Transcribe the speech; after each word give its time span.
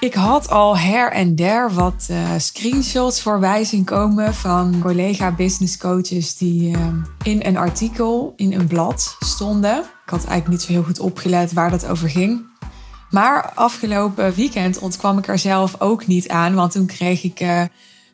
Ik 0.00 0.14
had 0.14 0.50
al 0.50 0.78
her 0.78 1.12
en 1.12 1.34
der 1.34 1.72
wat 1.72 2.08
uh, 2.10 2.30
screenshots 2.36 3.22
voorbij 3.22 3.64
zien 3.64 3.84
komen 3.84 4.34
van 4.34 4.78
collega 4.80 5.30
business 5.30 5.76
coaches 5.76 6.36
die 6.36 6.70
uh, 6.70 6.86
in 7.22 7.40
een 7.44 7.56
artikel 7.56 8.32
in 8.36 8.52
een 8.52 8.66
blad 8.66 9.16
stonden. 9.18 9.78
Ik 9.78 10.10
had 10.10 10.24
eigenlijk 10.24 10.48
niet 10.48 10.62
zo 10.62 10.72
heel 10.72 10.82
goed 10.82 10.98
opgelet 10.98 11.52
waar 11.52 11.70
dat 11.70 11.86
over 11.86 12.10
ging. 12.10 12.46
Maar 13.10 13.52
afgelopen 13.54 14.34
weekend 14.34 14.78
ontkwam 14.78 15.18
ik 15.18 15.28
er 15.28 15.38
zelf 15.38 15.80
ook 15.80 16.06
niet 16.06 16.28
aan, 16.28 16.54
want 16.54 16.72
toen 16.72 16.86
kreeg 16.86 17.22
ik 17.22 17.40
uh, 17.40 17.62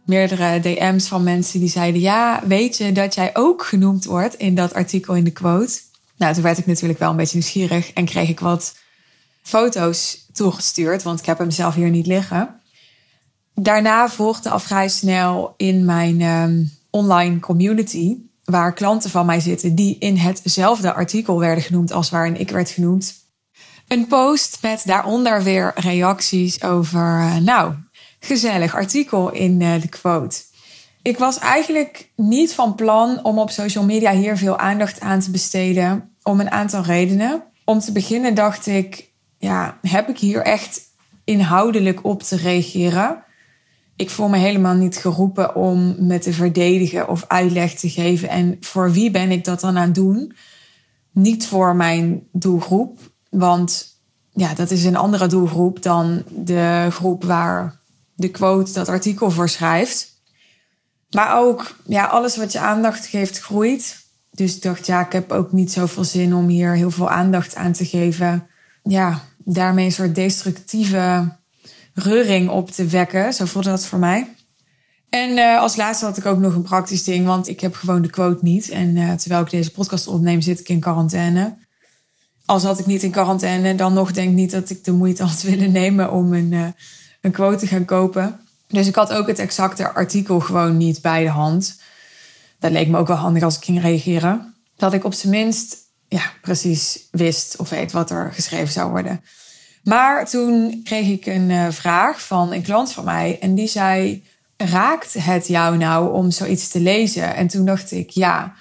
meerdere 0.06 0.60
DM's 0.60 1.08
van 1.08 1.22
mensen 1.22 1.60
die 1.60 1.69
zeiden: 1.69 2.00
Ja, 2.00 2.42
weet 2.46 2.77
je 2.77 2.92
dat 2.92 3.14
jij 3.14 3.30
ook 3.32 3.64
genoemd 3.64 4.05
wordt 4.05 4.34
in 4.34 4.55
dat 4.55 4.74
artikel 4.74 5.14
in 5.14 5.24
de 5.24 5.32
quote? 5.32 5.80
Nou, 6.16 6.34
toen 6.34 6.42
werd 6.42 6.58
ik 6.58 6.66
natuurlijk 6.66 6.98
wel 6.98 7.10
een 7.10 7.16
beetje 7.16 7.38
nieuwsgierig 7.38 7.92
en 7.92 8.05
kreeg 8.05 8.28
ik 8.28 8.41
wat 8.41 8.74
foto's 9.44 10.26
toegestuurd, 10.32 11.02
want 11.02 11.18
ik 11.18 11.26
heb 11.26 11.38
hem 11.38 11.50
zelf 11.50 11.74
hier 11.74 11.90
niet 11.90 12.06
liggen. 12.06 12.60
Daarna 13.54 14.08
volgde 14.08 14.50
al 14.50 14.58
vrij 14.58 14.88
snel 14.88 15.54
in 15.56 15.84
mijn 15.84 16.20
um, 16.20 16.72
online 16.90 17.40
community, 17.40 18.16
waar 18.44 18.72
klanten 18.72 19.10
van 19.10 19.26
mij 19.26 19.40
zitten 19.40 19.74
die 19.74 19.98
in 19.98 20.16
hetzelfde 20.16 20.92
artikel 20.92 21.38
werden 21.38 21.64
genoemd 21.64 21.92
als 21.92 22.10
waarin 22.10 22.40
ik 22.40 22.50
werd 22.50 22.70
genoemd. 22.70 23.14
Een 23.88 24.06
post 24.06 24.58
met 24.62 24.82
daaronder 24.84 25.42
weer 25.42 25.72
reacties 25.74 26.62
over, 26.62 27.18
uh, 27.20 27.36
nou, 27.36 27.74
gezellig 28.20 28.74
artikel 28.74 29.32
in 29.32 29.60
uh, 29.60 29.80
de 29.80 29.88
quote. 29.88 30.36
Ik 31.02 31.19
was 31.19 31.38
eigenlijk 31.38 32.10
niet 32.16 32.54
van 32.54 32.74
plan 32.74 33.24
om 33.24 33.38
op 33.38 33.50
social 33.50 33.84
media 33.84 34.12
hier 34.12 34.36
veel 34.36 34.58
aandacht 34.58 35.00
aan 35.00 35.20
te 35.20 35.30
besteden, 35.30 36.14
om 36.22 36.41
een 36.41 36.50
aantal 36.50 36.82
redenen. 36.82 37.42
Om 37.64 37.80
te 37.80 37.92
beginnen 37.92 38.34
dacht 38.34 38.66
ik, 38.66 39.12
ja, 39.45 39.78
heb 39.83 40.09
ik 40.09 40.19
hier 40.19 40.42
echt 40.42 40.81
inhoudelijk 41.25 42.05
op 42.05 42.23
te 42.23 42.37
reageren? 42.37 43.23
Ik 43.97 44.11
voel 44.11 44.28
me 44.28 44.37
helemaal 44.37 44.75
niet 44.75 44.97
geroepen 44.97 45.55
om 45.55 45.95
me 45.98 46.19
te 46.19 46.33
verdedigen 46.33 47.09
of 47.09 47.25
uitleg 47.28 47.75
te 47.75 47.91
geven. 47.91 48.28
En 48.28 48.56
voor 48.61 48.92
wie 48.92 49.11
ben 49.11 49.31
ik 49.31 49.45
dat 49.45 49.61
dan 49.61 49.77
aan 49.77 49.84
het 49.84 49.95
doen? 49.95 50.37
Niet 51.12 51.47
voor 51.47 51.77
mijn 51.77 52.22
doelgroep, 52.33 52.98
want 53.31 53.98
ja, 54.33 54.55
dat 54.55 54.70
is 54.70 54.84
een 54.84 54.97
andere 54.97 55.27
doelgroep 55.27 55.83
dan 55.83 56.22
de 56.31 56.89
groep 56.91 57.25
waar 57.25 57.81
de 58.15 58.28
quote 58.28 58.72
dat 58.72 58.89
artikel 58.89 59.31
voor 59.31 59.48
schrijft. 59.48 60.22
Maar 61.11 61.39
ook, 61.39 61.77
ja, 61.87 62.05
alles 62.05 62.37
wat 62.37 62.53
je 62.53 62.59
aandacht 62.59 63.06
geeft 63.06 63.41
groeit. 63.41 64.06
Dus 64.31 64.56
ik 64.56 64.62
dacht, 64.62 64.87
ja, 64.87 65.06
ik 65.06 65.12
heb 65.12 65.33
ook 65.33 65.53
niet 65.53 65.72
zoveel 65.72 66.05
zin 66.05 66.34
om 66.34 66.48
hier 66.48 66.75
heel 66.75 66.91
veel 66.91 67.11
aandacht 67.11 67.55
aan 67.55 67.72
te 67.72 67.84
geven. 67.84 68.47
Ja, 68.83 69.22
daarmee 69.45 69.84
een 69.84 69.92
soort 69.92 70.14
destructieve 70.14 71.33
reuring 71.95 72.48
op 72.48 72.70
te 72.70 72.87
wekken. 72.87 73.33
Zo 73.33 73.45
voelde 73.45 73.69
dat 73.69 73.87
voor 73.87 73.98
mij. 73.98 74.34
En 75.09 75.31
uh, 75.31 75.61
als 75.61 75.77
laatste 75.77 76.05
had 76.05 76.17
ik 76.17 76.27
ook 76.27 76.39
nog 76.39 76.55
een 76.55 76.62
praktisch 76.62 77.05
ding, 77.05 77.27
want 77.27 77.48
ik 77.48 77.61
heb 77.61 77.75
gewoon 77.75 78.03
de 78.03 78.11
quote 78.11 78.45
niet. 78.45 78.69
En 78.69 78.97
uh, 78.97 79.12
terwijl 79.12 79.42
ik 79.42 79.50
deze 79.50 79.70
podcast 79.70 80.06
opneem, 80.06 80.41
zit 80.41 80.61
ik 80.61 80.69
in 80.69 80.81
quarantaine. 80.81 81.55
Als 82.45 82.62
had 82.62 82.78
ik 82.78 82.87
niet 82.87 83.03
in 83.03 83.11
quarantaine, 83.11 83.75
dan 83.75 83.92
nog 83.92 84.12
denk 84.12 84.28
ik 84.28 84.34
niet 84.34 84.50
dat 84.50 84.70
ik 84.70 84.84
de 84.84 84.92
moeite 84.92 85.22
had 85.22 85.42
willen 85.42 85.72
nemen 85.72 86.12
om 86.12 86.33
een, 86.33 86.53
uh, 86.53 86.67
een 87.20 87.31
quote 87.31 87.56
te 87.56 87.67
gaan 87.67 87.84
kopen. 87.84 88.41
Dus 88.69 88.87
ik 88.87 88.95
had 88.95 89.12
ook 89.12 89.27
het 89.27 89.39
exacte 89.39 89.92
artikel 89.92 90.41
gewoon 90.41 90.77
niet 90.77 91.03
bij 91.03 91.22
de 91.22 91.31
hand. 91.31 91.81
Dat 92.59 92.70
leek 92.70 92.89
me 92.89 92.98
ook 92.98 93.06
wel 93.06 93.17
handig 93.17 93.42
als 93.42 93.56
ik 93.56 93.65
ging 93.65 93.81
reageren. 93.81 94.54
Dat 94.77 94.93
ik 94.93 95.04
op 95.04 95.15
zijn 95.15 95.33
minst 95.33 95.77
ja, 96.14 96.32
precies 96.41 97.08
wist 97.10 97.56
of 97.56 97.69
weet 97.69 97.92
wat 97.92 98.10
er 98.10 98.32
geschreven 98.32 98.72
zou 98.72 98.91
worden. 98.91 99.20
Maar 99.82 100.28
toen 100.28 100.80
kreeg 100.84 101.08
ik 101.08 101.26
een 101.26 101.50
uh, 101.50 101.66
vraag 101.70 102.26
van 102.26 102.52
een 102.52 102.62
klant 102.62 102.92
van 102.92 103.04
mij 103.04 103.38
en 103.41 103.54
die 103.54 103.69
zei: 103.69 104.24
Raakt 104.56 105.12
het 105.12 105.47
jou 105.47 105.76
nou 105.76 106.12
om 106.12 106.30
zoiets 106.30 106.69
te 106.69 106.80
lezen? 106.80 107.34
En 107.34 107.47
toen 107.47 107.64
dacht 107.64 107.92
ik: 107.92 108.10
Ja, 108.10 108.54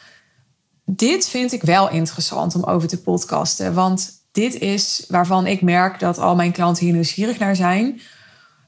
dit 0.86 1.30
vind 1.30 1.52
ik 1.52 1.62
wel 1.62 1.90
interessant 1.90 2.56
om 2.56 2.63
over 2.63 2.88
te 2.88 3.02
podcasten. 3.02 3.74
Want 3.74 4.12
dit 4.31 4.59
is 4.59 5.06
waarvan 5.08 5.47
ik 5.47 5.62
merk 5.62 6.00
dat 6.00 6.18
al 6.18 6.36
mijn 6.36 6.52
klanten 6.52 6.84
hier 6.84 6.94
nieuwsgierig 6.94 7.40
naar 7.40 7.56
zijn. 7.56 8.02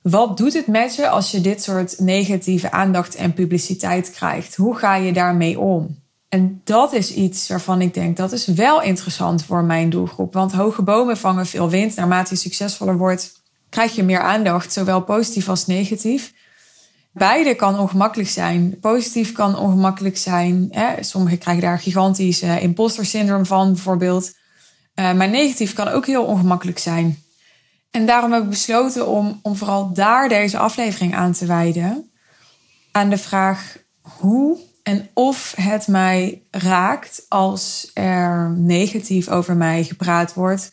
Wat 0.01 0.37
doet 0.37 0.53
het 0.53 0.67
met 0.67 0.95
je 0.95 1.09
als 1.09 1.31
je 1.31 1.41
dit 1.41 1.63
soort 1.63 1.99
negatieve 1.99 2.71
aandacht 2.71 3.15
en 3.15 3.33
publiciteit 3.33 4.11
krijgt? 4.11 4.55
Hoe 4.55 4.75
ga 4.75 4.95
je 4.95 5.13
daarmee 5.13 5.59
om? 5.59 6.03
En 6.35 6.61
dat 6.63 6.93
is 6.93 7.13
iets 7.13 7.47
waarvan 7.47 7.81
ik 7.81 7.93
denk 7.93 8.17
dat 8.17 8.31
is 8.31 8.45
wel 8.45 8.81
interessant 8.81 9.43
voor 9.43 9.63
mijn 9.63 9.89
doelgroep. 9.89 10.33
Want 10.33 10.51
hoge 10.51 10.81
bomen 10.81 11.17
vangen 11.17 11.45
veel 11.45 11.69
wind. 11.69 11.95
Naarmate 11.95 12.33
je 12.33 12.39
succesvoller 12.39 12.97
wordt, 12.97 13.41
krijg 13.69 13.95
je 13.95 14.03
meer 14.03 14.19
aandacht, 14.19 14.73
zowel 14.73 15.01
positief 15.01 15.49
als 15.49 15.65
negatief. 15.65 16.33
Beide 17.11 17.55
kan 17.55 17.79
ongemakkelijk 17.79 18.29
zijn. 18.29 18.79
Positief 18.79 19.31
kan 19.31 19.57
ongemakkelijk 19.57 20.17
zijn. 20.17 20.67
Hè? 20.71 21.03
Sommigen 21.03 21.37
krijgen 21.37 21.63
daar 21.63 21.79
gigantisch 21.79 22.43
uh, 22.43 22.63
imposter 22.63 23.05
syndroom 23.05 23.45
van, 23.45 23.73
bijvoorbeeld. 23.73 24.33
Uh, 24.95 25.13
maar 25.13 25.29
negatief 25.29 25.73
kan 25.73 25.87
ook 25.87 26.05
heel 26.05 26.23
ongemakkelijk 26.23 26.79
zijn. 26.79 27.23
En 27.91 28.05
daarom 28.05 28.31
heb 28.31 28.43
ik 28.43 28.49
besloten 28.49 29.07
om, 29.07 29.39
om 29.41 29.55
vooral 29.55 29.93
daar 29.93 30.29
deze 30.29 30.57
aflevering 30.57 31.15
aan 31.15 31.31
te 31.31 31.45
wijden. 31.45 32.11
Aan 32.91 33.09
de 33.09 33.17
vraag 33.17 33.77
hoe 34.01 34.64
en 34.85 35.09
of 35.13 35.53
het 35.55 35.87
mij 35.87 36.41
raakt 36.51 37.25
als 37.29 37.91
er 37.93 38.51
negatief 38.57 39.27
over 39.29 39.55
mij 39.55 39.83
gepraat 39.83 40.33
wordt. 40.33 40.71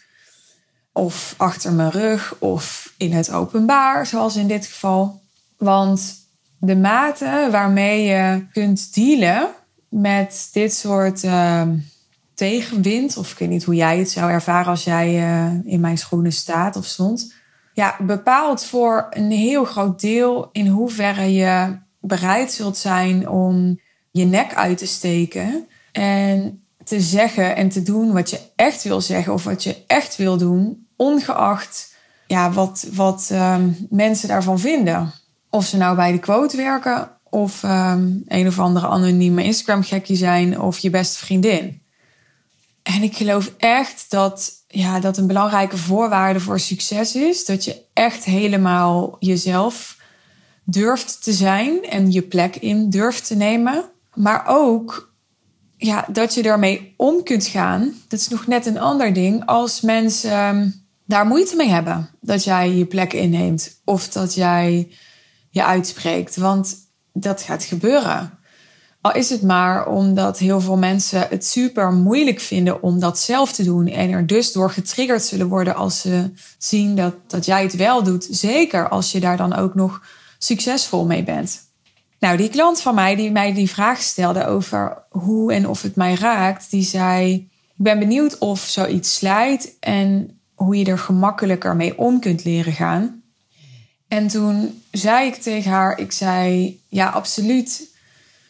Of 0.93 1.35
achter 1.37 1.73
mijn 1.73 1.91
rug 1.91 2.37
of 2.39 2.93
in 2.97 3.13
het 3.13 3.31
openbaar, 3.33 4.07
zoals 4.07 4.37
in 4.37 4.47
dit 4.47 4.67
geval. 4.67 5.21
Want 5.57 6.15
de 6.59 6.77
mate 6.77 7.49
waarmee 7.51 8.05
je 8.05 8.47
kunt 8.53 8.95
dealen 8.95 9.49
met 9.89 10.49
dit 10.53 10.75
soort 10.75 11.23
uh, 11.23 11.63
tegenwind, 12.35 13.17
of 13.17 13.33
ik 13.33 13.39
weet 13.39 13.49
niet 13.49 13.65
hoe 13.65 13.75
jij 13.75 13.99
het 13.99 14.11
zou 14.11 14.31
ervaren 14.31 14.71
als 14.71 14.85
jij 14.85 15.09
uh, 15.15 15.73
in 15.73 15.81
mijn 15.81 15.99
schoenen 15.99 16.33
staat 16.33 16.77
of 16.77 16.85
stond, 16.85 17.35
ja, 17.73 17.97
bepaalt 18.01 18.65
voor 18.65 19.07
een 19.11 19.31
heel 19.31 19.65
groot 19.65 20.01
deel 20.01 20.49
in 20.53 20.67
hoeverre 20.67 21.33
je 21.33 21.79
bereid 22.01 22.53
zult 22.53 22.77
zijn 22.77 23.29
om 23.29 23.81
je 24.13 24.25
nek 24.25 24.55
uit 24.55 24.79
te 24.79 24.87
steken 24.87 25.67
en 25.93 26.65
te 26.85 27.01
zeggen 27.01 27.57
en 27.57 27.69
te 27.69 27.83
doen 27.83 28.13
wat 28.13 28.31
je 28.31 28.41
echt 28.57 28.83
wil 28.83 29.01
zeggen 29.01 29.33
of 29.33 29.45
wat 29.45 29.63
je 29.63 29.77
echt 29.87 30.17
wil 30.17 30.37
doen, 30.37 30.87
ongeacht 30.97 31.91
ja, 32.27 32.53
wat, 32.53 32.87
wat 32.93 33.29
um, 33.33 33.87
mensen 33.91 34.29
daarvan 34.29 34.59
vinden. 34.59 35.13
Of 35.51 35.67
ze 35.67 35.77
nou 35.77 35.97
bij 35.97 36.13
de 36.13 36.19
quote 36.19 36.57
werken 36.57 37.11
of 37.31 37.63
um, 37.63 38.23
een 38.27 38.47
of 38.47 38.59
andere 38.59 38.87
anonieme 38.87 39.45
Instagram-gekkie 39.45 40.17
zijn 40.17 40.61
of 40.61 40.79
je 40.79 40.91
beste 40.91 41.19
vriendin. 41.19 41.83
En 42.83 43.03
ik 43.03 43.17
geloof 43.17 43.53
echt 43.59 44.07
dat, 44.09 44.53
ja, 44.69 45.01
dat 45.01 45.17
een 45.17 45.27
belangrijke 45.27 45.77
voorwaarde 45.77 46.41
voor 46.41 46.61
succes 46.61 47.15
is 47.15 47.45
dat 47.45 47.65
je 47.65 47.83
echt 47.93 48.25
helemaal 48.25 49.17
jezelf 49.19 49.99
durft 50.65 51.23
te 51.23 51.33
zijn 51.33 51.85
en 51.85 52.13
je 52.13 52.23
plek 52.23 52.57
in 52.57 52.91
durft 52.91 53.27
te 53.27 53.35
nemen. 53.35 53.85
Maar 54.15 54.45
ook 54.47 55.15
ja, 55.77 56.07
dat 56.13 56.35
je 56.35 56.43
daarmee 56.43 56.95
om 56.97 57.23
kunt 57.23 57.47
gaan. 57.47 57.93
Dat 58.09 58.21
is 58.21 58.29
nog 58.29 58.47
net 58.47 58.67
een 58.67 58.79
ander 58.79 59.13
ding. 59.13 59.47
Als 59.47 59.81
mensen 59.81 60.39
um, 60.39 60.87
daar 61.07 61.27
moeite 61.27 61.57
mee 61.57 61.69
hebben 61.69 62.09
dat 62.21 62.45
jij 62.45 62.71
je 62.71 62.87
plek 62.87 63.13
inneemt 63.13 63.81
of 63.85 64.09
dat 64.09 64.35
jij 64.35 64.93
je 65.51 65.65
uitspreekt. 65.65 66.37
Want 66.37 66.77
dat 67.13 67.43
gaat 67.43 67.65
gebeuren. 67.65 68.39
Al 69.01 69.15
is 69.15 69.31
het 69.31 69.43
maar 69.43 69.87
omdat 69.87 70.39
heel 70.39 70.61
veel 70.61 70.77
mensen 70.77 71.27
het 71.29 71.47
super 71.47 71.93
moeilijk 71.93 72.41
vinden 72.41 72.83
om 72.83 73.01
dat 73.01 73.19
zelf 73.19 73.53
te 73.53 73.65
doen. 73.65 73.87
En 73.87 74.11
er 74.11 74.27
dus 74.27 74.53
door 74.53 74.71
getriggerd 74.71 75.23
zullen 75.23 75.49
worden 75.49 75.75
als 75.75 76.01
ze 76.01 76.31
zien 76.59 76.97
dat, 76.97 77.15
dat 77.27 77.45
jij 77.45 77.63
het 77.63 77.77
wel 77.77 78.03
doet. 78.03 78.27
Zeker 78.31 78.89
als 78.89 79.13
je 79.13 79.21
daar 79.21 79.37
dan 79.37 79.55
ook 79.55 79.75
nog 79.75 80.03
succesvol 80.39 81.05
mee 81.05 81.25
bent. 81.25 81.72
Nou, 82.23 82.37
die 82.37 82.49
klant 82.49 82.81
van 82.81 82.95
mij 82.95 83.17
die 83.17 83.31
mij 83.31 83.55
die 83.55 83.71
vraag 83.71 84.03
stelde 84.03 84.47
over 84.47 85.03
hoe 85.09 85.53
en 85.53 85.69
of 85.69 85.83
het 85.83 85.97
mij 85.97 86.15
raakt, 86.15 86.71
die 86.71 86.83
zei: 86.83 87.35
Ik 87.35 87.85
ben 87.85 87.99
benieuwd 87.99 88.39
of 88.39 88.61
zoiets 88.61 89.15
slijt 89.15 89.77
en 89.81 90.39
hoe 90.55 90.77
je 90.77 90.85
er 90.85 90.99
gemakkelijker 90.99 91.77
mee 91.77 91.99
om 91.99 92.21
kunt 92.21 92.45
leren 92.45 92.73
gaan. 92.73 93.23
En 94.09 94.29
toen 94.29 94.83
zei 94.91 95.27
ik 95.27 95.35
tegen 95.35 95.71
haar: 95.71 95.99
Ik 95.99 96.13
zei, 96.13 96.81
ja, 96.89 97.09
absoluut. 97.09 97.91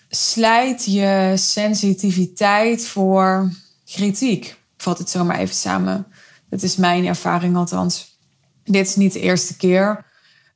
Slijt 0.09 0.85
je 0.85 1.33
sensitiviteit 1.37 2.87
voor 2.87 3.53
kritiek. 3.85 4.45
Ik 4.47 4.57
vat 4.77 4.99
het 4.99 5.11
zomaar 5.11 5.39
even 5.39 5.55
samen. 5.55 6.07
Dat 6.49 6.63
is 6.63 6.77
mijn 6.77 7.07
ervaring 7.07 7.57
althans. 7.57 8.19
Dit 8.65 8.89
is 8.89 8.97
niet 8.97 9.13
de 9.13 9.21
eerste 9.21 9.57
keer 9.57 10.05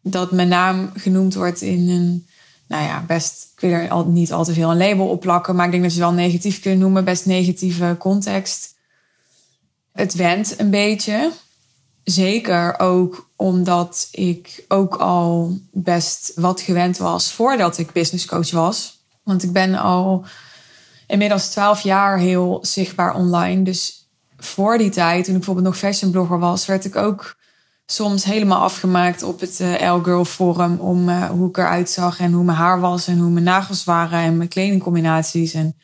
dat 0.03 0.33
mijn 0.33 0.49
naam 0.49 0.91
genoemd 0.95 1.35
wordt 1.35 1.61
in 1.61 1.89
een 1.89 2.27
nou 2.69 2.85
ja, 2.85 3.05
best, 3.07 3.53
ik 3.55 3.61
wil 3.61 3.71
er 3.71 3.89
al, 3.89 4.05
niet 4.05 4.33
al 4.33 4.45
te 4.45 4.55
veel 4.55 4.71
een 4.71 4.77
label 4.77 5.09
op 5.09 5.21
plakken, 5.21 5.57
maar 5.57 5.65
ik 5.65 5.71
denk 5.71 5.83
dat 5.83 5.95
je 5.95 6.01
wel 6.01 6.13
negatief 6.13 6.61
kunt 6.61 6.79
noemen, 6.79 7.05
best 7.05 7.27
negatieve 7.27 7.97
context. 7.99 8.75
Het 9.93 10.15
went 10.15 10.61
een 10.61 10.71
beetje. 10.71 11.31
zeker 12.05 12.79
ook 12.79 13.31
omdat 13.37 14.09
ik 14.11 14.65
ook 14.69 14.95
al 14.95 15.59
best 15.73 16.33
wat 16.35 16.61
gewend 16.61 16.97
was 16.97 17.33
voordat 17.33 17.79
ik 17.79 17.93
business 17.93 18.27
coach 18.27 18.51
was. 18.51 18.99
Want 19.23 19.43
ik 19.43 19.53
ben 19.53 19.75
al 19.75 20.25
inmiddels 21.07 21.49
twaalf 21.49 21.81
jaar 21.81 22.19
heel 22.19 22.59
zichtbaar 22.63 23.15
online. 23.15 23.63
Dus 23.63 24.09
voor 24.39 24.79
die 24.79 24.91
tijd, 24.91 25.25
toen 25.25 25.33
ik 25.33 25.39
bijvoorbeeld 25.39 25.67
nog 25.67 25.79
fashion 25.79 26.11
blogger 26.11 26.39
was, 26.39 26.67
werd 26.67 26.85
ik 26.85 26.97
ook 26.97 27.36
soms 27.87 28.25
helemaal 28.25 28.63
afgemaakt 28.63 29.23
op 29.23 29.41
het 29.41 29.61
uh, 29.61 29.95
L-Girl 29.95 30.25
Forum 30.25 30.79
om 30.79 31.09
uh, 31.09 31.25
hoe 31.25 31.49
ik 31.49 31.57
eruit 31.57 31.91
zag 31.91 32.21
en 32.21 32.33
hoe 32.33 32.45
mijn 32.45 32.59
haar 32.59 32.81
was 32.81 33.07
en 33.07 33.19
hoe 33.19 33.31
mijn 33.31 33.45
nagels 33.45 33.85
waren 33.85 34.19
en 34.19 34.37
mijn 34.37 34.49
kledingcombinaties. 34.49 35.55
En 35.55 35.77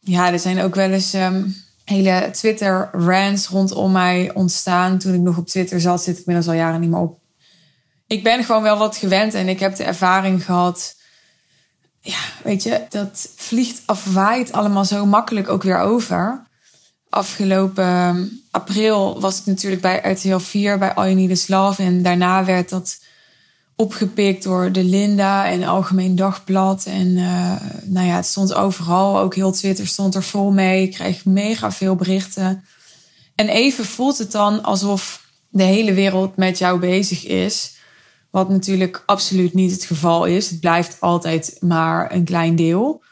ja, 0.00 0.32
er 0.32 0.38
zijn 0.38 0.60
ook 0.60 0.74
wel 0.74 0.90
eens 0.90 1.14
um, 1.14 1.56
hele 1.84 2.28
Twitter-rants 2.32 3.48
rondom 3.48 3.92
mij 3.92 4.30
ontstaan. 4.34 4.98
Toen 4.98 5.14
ik 5.14 5.20
nog 5.20 5.36
op 5.36 5.46
Twitter 5.46 5.80
zat, 5.80 6.02
zit 6.02 6.18
ik 6.18 6.26
inmiddels 6.26 6.54
al 6.54 6.60
jaren 6.60 6.80
niet 6.80 6.90
meer 6.90 7.00
op. 7.00 7.18
Ik 8.06 8.22
ben 8.22 8.44
gewoon 8.44 8.62
wel 8.62 8.78
wat 8.78 8.96
gewend 8.96 9.34
en 9.34 9.48
ik 9.48 9.60
heb 9.60 9.76
de 9.76 9.84
ervaring 9.84 10.44
gehad. 10.44 10.94
Ja, 12.00 12.18
weet 12.44 12.62
je, 12.62 12.86
dat 12.88 13.28
vliegt 13.36 13.82
of 13.86 14.12
waait 14.12 14.52
allemaal 14.52 14.84
zo 14.84 15.06
makkelijk 15.06 15.48
ook 15.48 15.62
weer 15.62 15.78
over. 15.78 16.46
Afgelopen 17.08 18.45
april 18.56 19.20
was 19.20 19.38
ik 19.38 19.46
natuurlijk 19.46 19.82
bij 19.82 20.12
RTL 20.12 20.38
4 20.38 20.78
bij 20.78 20.94
All 20.94 21.04
You 21.04 21.16
Need 21.16 21.30
Is 21.30 21.48
Love. 21.48 21.82
En 21.82 22.02
daarna 22.02 22.44
werd 22.44 22.68
dat 22.68 23.00
opgepikt 23.74 24.42
door 24.42 24.72
de 24.72 24.84
Linda 24.84 25.46
en 25.46 25.64
Algemeen 25.64 26.16
Dagblad. 26.16 26.86
En 26.86 27.06
uh, 27.06 27.52
nou 27.84 28.06
ja, 28.06 28.16
het 28.16 28.26
stond 28.26 28.54
overal. 28.54 29.18
Ook 29.18 29.34
heel 29.34 29.52
Twitter 29.52 29.86
stond 29.86 30.14
er 30.14 30.22
vol 30.22 30.50
mee. 30.50 30.82
Ik 30.82 30.90
kreeg 30.90 31.24
mega 31.24 31.72
veel 31.72 31.94
berichten. 31.94 32.64
En 33.34 33.48
even 33.48 33.84
voelt 33.84 34.18
het 34.18 34.32
dan 34.32 34.62
alsof 34.62 35.26
de 35.48 35.62
hele 35.62 35.92
wereld 35.92 36.36
met 36.36 36.58
jou 36.58 36.78
bezig 36.78 37.26
is. 37.26 37.74
Wat 38.30 38.48
natuurlijk 38.48 39.02
absoluut 39.06 39.54
niet 39.54 39.72
het 39.72 39.84
geval 39.84 40.24
is. 40.24 40.50
Het 40.50 40.60
blijft 40.60 41.00
altijd 41.00 41.56
maar 41.60 42.12
een 42.12 42.24
klein 42.24 42.56
deel. 42.56 43.02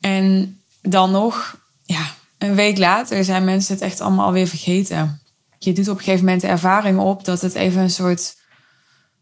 En 0.00 0.58
dan 0.82 1.10
nog, 1.10 1.56
ja, 1.84 2.18
een 2.40 2.54
week 2.54 2.78
later 2.78 3.24
zijn 3.24 3.44
mensen 3.44 3.74
het 3.74 3.82
echt 3.82 4.00
allemaal 4.00 4.26
alweer 4.26 4.46
vergeten. 4.46 5.20
Je 5.58 5.72
doet 5.72 5.88
op 5.88 5.98
een 5.98 6.04
gegeven 6.04 6.24
moment 6.24 6.40
de 6.40 6.48
ervaring 6.48 6.98
op 6.98 7.24
dat 7.24 7.40
het 7.40 7.54
even 7.54 7.82
een 7.82 7.90
soort 7.90 8.36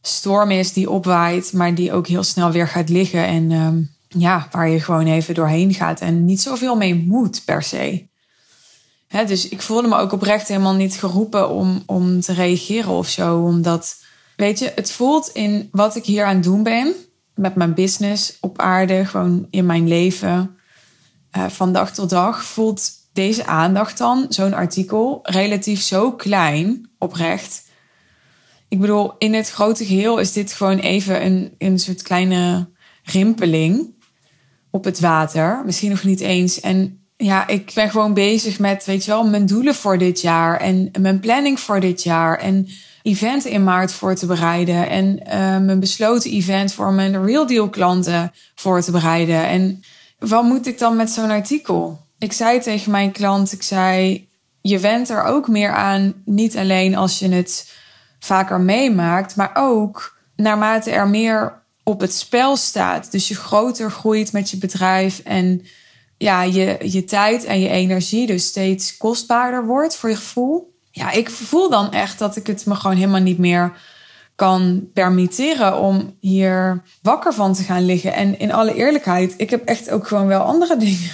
storm 0.03 0.50
is 0.50 0.73
die 0.73 0.91
opwaait, 0.91 1.53
maar 1.53 1.75
die 1.75 1.93
ook 1.93 2.06
heel 2.06 2.23
snel 2.23 2.50
weer 2.50 2.69
gaat 2.69 2.88
liggen. 2.88 3.26
En 3.26 3.50
um, 3.50 3.91
ja, 4.09 4.49
waar 4.50 4.69
je 4.69 4.81
gewoon 4.81 5.06
even 5.06 5.35
doorheen 5.35 5.75
gaat 5.75 6.00
en 6.00 6.25
niet 6.25 6.41
zoveel 6.41 6.76
mee 6.76 6.94
moet 6.94 7.43
per 7.44 7.62
se. 7.62 8.06
Dus 9.09 9.49
ik 9.49 9.62
voelde 9.62 9.88
me 9.88 9.97
ook 9.97 10.12
oprecht 10.12 10.49
helemaal 10.49 10.75
niet 10.75 10.94
geroepen 10.94 11.50
om, 11.50 11.82
om 11.87 12.20
te 12.20 12.32
reageren 12.32 12.91
of 12.91 13.09
zo. 13.09 13.43
Omdat, 13.43 13.97
weet 14.37 14.59
je, 14.59 14.73
het 14.75 14.91
voelt 14.91 15.29
in 15.29 15.69
wat 15.73 15.97
ik 15.97 16.05
hier 16.05 16.25
aan 16.25 16.35
het 16.35 16.44
doen 16.44 16.62
ben, 16.62 16.94
met 17.35 17.55
mijn 17.55 17.75
business 17.75 18.37
op 18.41 18.61
aarde, 18.61 19.05
gewoon 19.05 19.47
in 19.50 19.67
mijn 19.67 19.88
leven, 19.88 20.56
uh, 21.37 21.49
van 21.49 21.73
dag 21.73 21.94
tot 21.94 22.11
dag, 22.11 22.44
voelt 22.44 22.97
deze 23.19 23.47
aandacht 23.47 23.99
dan, 23.99 24.26
zo'n 24.29 24.55
artikel, 24.55 25.19
relatief 25.23 25.81
zo 25.81 26.12
klein, 26.12 26.91
oprecht. 26.99 27.65
Ik 28.69 28.81
bedoel, 28.81 29.12
in 29.19 29.35
het 29.35 29.50
grote 29.50 29.85
geheel 29.85 30.19
is 30.19 30.32
dit 30.32 30.53
gewoon 30.53 30.79
even 30.79 31.25
een, 31.25 31.55
een 31.59 31.79
soort 31.79 32.03
kleine 32.03 32.69
rimpeling 33.03 33.94
op 34.70 34.85
het 34.85 35.00
water. 35.00 35.62
Misschien 35.65 35.91
nog 35.91 36.03
niet 36.03 36.20
eens. 36.20 36.61
En 36.61 37.06
ja, 37.17 37.47
ik 37.49 37.73
ben 37.75 37.91
gewoon 37.91 38.15
bezig 38.15 38.59
met, 38.59 38.85
weet 38.85 39.05
je 39.05 39.11
wel, 39.11 39.26
mijn 39.26 39.47
doelen 39.47 39.75
voor 39.75 39.99
dit 39.99 40.20
jaar 40.20 40.61
en 40.61 40.91
mijn 41.00 41.20
planning 41.20 41.61
voor 41.61 41.81
dit 41.81 42.03
jaar. 42.03 42.38
En 42.38 42.69
eventen 43.03 43.50
in 43.50 43.65
maart 43.65 43.93
voor 43.93 44.15
te 44.15 44.26
bereiden. 44.26 44.88
En 44.88 45.20
uh, 45.26 45.32
mijn 45.59 45.81
besloten 45.81 46.31
event 46.31 46.73
voor 46.73 46.93
mijn 46.93 47.25
Real 47.25 47.47
Deal 47.47 47.69
klanten 47.69 48.32
voor 48.55 48.81
te 48.81 48.91
bereiden. 48.91 49.47
En 49.47 49.82
wat 50.19 50.44
moet 50.44 50.67
ik 50.67 50.79
dan 50.79 50.97
met 50.97 51.11
zo'n 51.11 51.31
artikel? 51.31 52.06
Ik 52.19 52.32
zei 52.32 52.61
tegen 52.61 52.91
mijn 52.91 53.12
klant, 53.12 53.53
ik 53.53 53.62
zei, 53.62 54.29
je 54.61 54.79
went 54.79 55.09
er 55.09 55.23
ook 55.23 55.49
meer 55.49 55.73
aan, 55.73 56.15
niet 56.25 56.56
alleen 56.56 56.97
als 56.97 57.19
je 57.19 57.29
het 57.29 57.73
vaker 58.19 58.61
meemaakt, 58.61 59.37
maar 59.37 59.50
ook 59.55 60.17
naarmate 60.37 60.91
er 60.91 61.09
meer 61.09 61.62
op 61.82 62.00
het 62.00 62.15
spel 62.15 62.56
staat. 62.56 63.11
Dus 63.11 63.29
je 63.29 63.35
groter 63.35 63.91
groeit 63.91 64.32
met 64.32 64.50
je 64.50 64.56
bedrijf 64.56 65.19
en 65.19 65.67
ja, 66.17 66.43
je, 66.43 66.76
je 66.82 67.05
tijd 67.05 67.44
en 67.44 67.61
je 67.61 67.69
energie 67.69 68.26
dus 68.26 68.47
steeds 68.47 68.97
kostbaarder 68.97 69.67
wordt 69.67 69.97
voor 69.97 70.09
je 70.09 70.17
gevoel. 70.17 70.76
Ja, 70.91 71.11
ik 71.11 71.31
voel 71.31 71.70
dan 71.70 71.93
echt 71.93 72.19
dat 72.19 72.37
ik 72.37 72.47
het 72.47 72.67
me 72.67 72.75
gewoon 72.75 72.97
helemaal 72.97 73.20
niet 73.20 73.38
meer 73.38 73.73
kan 74.35 74.88
permitteren 74.94 75.79
om 75.79 76.17
hier 76.20 76.82
wakker 77.03 77.35
van 77.35 77.55
te 77.55 77.62
gaan 77.62 77.85
liggen. 77.85 78.12
En 78.12 78.38
in 78.38 78.53
alle 78.53 78.75
eerlijkheid, 78.75 79.35
ik 79.37 79.50
heb 79.50 79.65
echt 79.65 79.91
ook 79.91 80.06
gewoon 80.06 80.26
wel 80.26 80.41
andere 80.41 80.76
dingen 80.87 81.11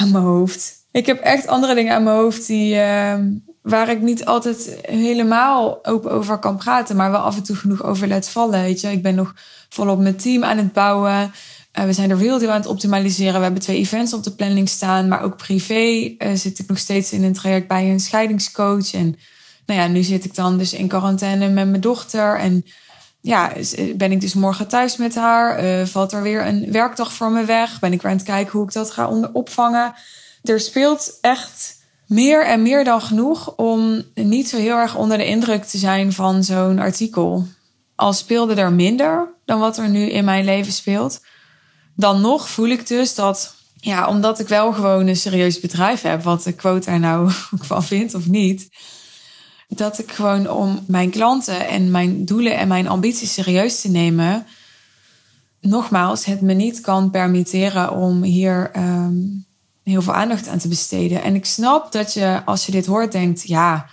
aan 0.00 0.10
mijn 0.10 0.24
hoofd. 0.24 0.78
Ik 0.92 1.06
heb 1.06 1.20
echt 1.20 1.46
andere 1.46 1.74
dingen 1.74 1.94
aan 1.94 2.02
mijn 2.02 2.16
hoofd 2.16 2.46
die, 2.46 2.74
uh, 2.74 3.14
waar 3.62 3.88
ik 3.88 4.00
niet 4.00 4.24
altijd 4.24 4.76
helemaal 4.82 5.84
open 5.84 6.10
over 6.10 6.38
kan 6.38 6.56
praten, 6.56 6.96
maar 6.96 7.10
wel 7.10 7.20
af 7.20 7.36
en 7.36 7.42
toe 7.42 7.56
genoeg 7.56 7.82
over 7.82 8.06
let 8.08 8.28
vallen. 8.28 8.62
Weet 8.62 8.80
je, 8.80 8.90
ik 8.90 9.02
ben 9.02 9.14
nog 9.14 9.34
volop 9.68 9.98
mijn 9.98 10.16
team 10.16 10.44
aan 10.44 10.58
het 10.58 10.72
bouwen. 10.72 11.32
Uh, 11.78 11.84
we 11.84 11.92
zijn 11.92 12.08
de 12.08 12.14
real 12.14 12.38
deal 12.38 12.50
aan 12.50 12.60
het 12.60 12.70
optimaliseren. 12.70 13.34
We 13.34 13.42
hebben 13.42 13.62
twee 13.62 13.78
events 13.78 14.12
op 14.12 14.24
de 14.24 14.34
planning 14.34 14.68
staan, 14.68 15.08
maar 15.08 15.22
ook 15.22 15.36
privé 15.36 16.14
uh, 16.18 16.34
zit 16.34 16.58
ik 16.58 16.68
nog 16.68 16.78
steeds 16.78 17.12
in 17.12 17.22
een 17.22 17.32
traject 17.32 17.68
bij 17.68 17.90
een 17.90 18.00
scheidingscoach. 18.00 18.94
En 18.94 19.16
nou 19.66 19.80
ja, 19.80 19.86
nu 19.86 20.02
zit 20.02 20.24
ik 20.24 20.34
dan 20.34 20.58
dus 20.58 20.72
in 20.72 20.88
quarantaine 20.88 21.48
met 21.48 21.68
mijn 21.68 21.80
dochter 21.80 22.38
en 22.38 22.64
ja, 23.20 23.52
ben 23.94 24.12
ik 24.12 24.20
dus 24.20 24.34
morgen 24.34 24.68
thuis 24.68 24.96
met 24.96 25.14
haar? 25.14 25.64
Uh, 25.64 25.86
valt 25.86 26.12
er 26.12 26.22
weer 26.22 26.46
een 26.46 26.72
werkdag 26.72 27.12
voor 27.12 27.30
me 27.30 27.44
weg? 27.44 27.80
Ben 27.80 27.92
ik 27.92 28.02
weer 28.02 28.10
aan 28.10 28.16
het 28.16 28.26
kijken 28.26 28.52
hoe 28.52 28.66
ik 28.66 28.72
dat 28.72 28.90
ga 28.90 29.08
opvangen? 29.32 29.94
Er 30.42 30.60
speelt 30.60 31.18
echt 31.20 31.78
meer 32.06 32.46
en 32.46 32.62
meer 32.62 32.84
dan 32.84 33.02
genoeg 33.02 33.54
om 33.56 34.02
niet 34.14 34.48
zo 34.48 34.56
heel 34.56 34.76
erg 34.76 34.96
onder 34.96 35.18
de 35.18 35.26
indruk 35.26 35.64
te 35.64 35.78
zijn 35.78 36.12
van 36.12 36.44
zo'n 36.44 36.78
artikel. 36.78 37.46
Al 37.94 38.12
speelde 38.12 38.54
er 38.54 38.72
minder 38.72 39.28
dan 39.44 39.60
wat 39.60 39.78
er 39.78 39.88
nu 39.88 40.10
in 40.10 40.24
mijn 40.24 40.44
leven 40.44 40.72
speelt, 40.72 41.20
dan 41.96 42.20
nog 42.20 42.48
voel 42.48 42.68
ik 42.68 42.86
dus 42.86 43.14
dat, 43.14 43.54
ja, 43.76 44.08
omdat 44.08 44.38
ik 44.38 44.48
wel 44.48 44.72
gewoon 44.72 45.06
een 45.06 45.16
serieus 45.16 45.60
bedrijf 45.60 46.02
heb, 46.02 46.22
wat 46.22 46.42
de 46.42 46.52
quote 46.52 46.90
er 46.90 47.00
nou 47.00 47.30
van 47.70 47.84
vindt 47.84 48.14
of 48.14 48.26
niet, 48.26 48.68
dat 49.76 49.98
ik 49.98 50.12
gewoon 50.12 50.50
om 50.50 50.84
mijn 50.86 51.10
klanten 51.10 51.68
en 51.68 51.90
mijn 51.90 52.24
doelen 52.24 52.56
en 52.56 52.68
mijn 52.68 52.88
ambities 52.88 53.32
serieus 53.32 53.80
te 53.80 53.88
nemen, 53.88 54.46
nogmaals, 55.60 56.24
het 56.24 56.40
me 56.40 56.52
niet 56.52 56.80
kan 56.80 57.10
permitteren 57.10 57.92
om 57.92 58.22
hier 58.22 58.70
um, 58.76 59.46
heel 59.82 60.02
veel 60.02 60.14
aandacht 60.14 60.48
aan 60.48 60.58
te 60.58 60.68
besteden. 60.68 61.22
En 61.22 61.34
ik 61.34 61.44
snap 61.44 61.92
dat 61.92 62.14
je, 62.14 62.42
als 62.44 62.66
je 62.66 62.72
dit 62.72 62.86
hoort, 62.86 63.12
denkt: 63.12 63.48
ja, 63.48 63.86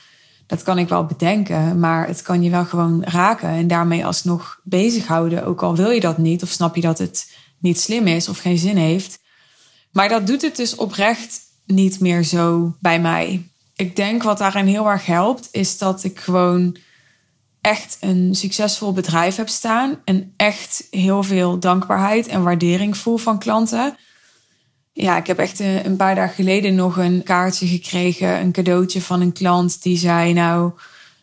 dat 0.47 0.63
kan 0.63 0.77
ik 0.77 0.89
wel 0.89 1.05
bedenken, 1.05 1.79
maar 1.79 2.07
het 2.07 2.21
kan 2.21 2.43
je 2.43 2.49
wel 2.49 2.65
gewoon 2.65 3.03
raken 3.03 3.49
en 3.49 3.67
daarmee 3.67 4.05
alsnog 4.05 4.59
bezighouden. 4.63 5.45
Ook 5.45 5.63
al 5.63 5.75
wil 5.75 5.89
je 5.89 5.99
dat 5.99 6.17
niet, 6.17 6.43
of 6.43 6.49
snap 6.49 6.75
je 6.75 6.81
dat 6.81 6.97
het 6.97 7.31
niet 7.59 7.79
slim 7.79 8.07
is 8.07 8.29
of 8.29 8.37
geen 8.37 8.57
zin 8.57 8.77
heeft. 8.77 9.19
Maar 9.91 10.09
dat 10.09 10.27
doet 10.27 10.41
het 10.41 10.55
dus 10.55 10.75
oprecht 10.75 11.39
niet 11.65 11.99
meer 11.99 12.23
zo 12.23 12.75
bij 12.79 13.01
mij 13.01 13.49
ik 13.77 13.95
denk 13.95 14.23
wat 14.23 14.37
daarin 14.37 14.65
heel 14.65 14.89
erg 14.89 15.05
helpt, 15.05 15.49
is 15.51 15.77
dat 15.77 16.03
ik 16.03 16.19
gewoon 16.19 16.77
echt 17.61 17.97
een 17.99 18.35
succesvol 18.35 18.93
bedrijf 18.93 19.35
heb 19.35 19.49
staan. 19.49 20.01
En 20.05 20.33
echt 20.35 20.87
heel 20.91 21.23
veel 21.23 21.59
dankbaarheid 21.59 22.27
en 22.27 22.43
waardering 22.43 22.97
voel 22.97 23.17
van 23.17 23.39
klanten. 23.39 23.97
Ja, 24.93 25.17
ik 25.17 25.27
heb 25.27 25.37
echt 25.37 25.59
een 25.59 25.95
paar 25.95 26.15
dagen 26.15 26.35
geleden 26.35 26.75
nog 26.75 26.97
een 26.97 27.23
kaartje 27.23 27.67
gekregen, 27.67 28.39
een 28.39 28.51
cadeautje 28.51 29.01
van 29.01 29.21
een 29.21 29.33
klant 29.33 29.83
die 29.83 29.97
zei: 29.97 30.33
Nou, 30.33 30.71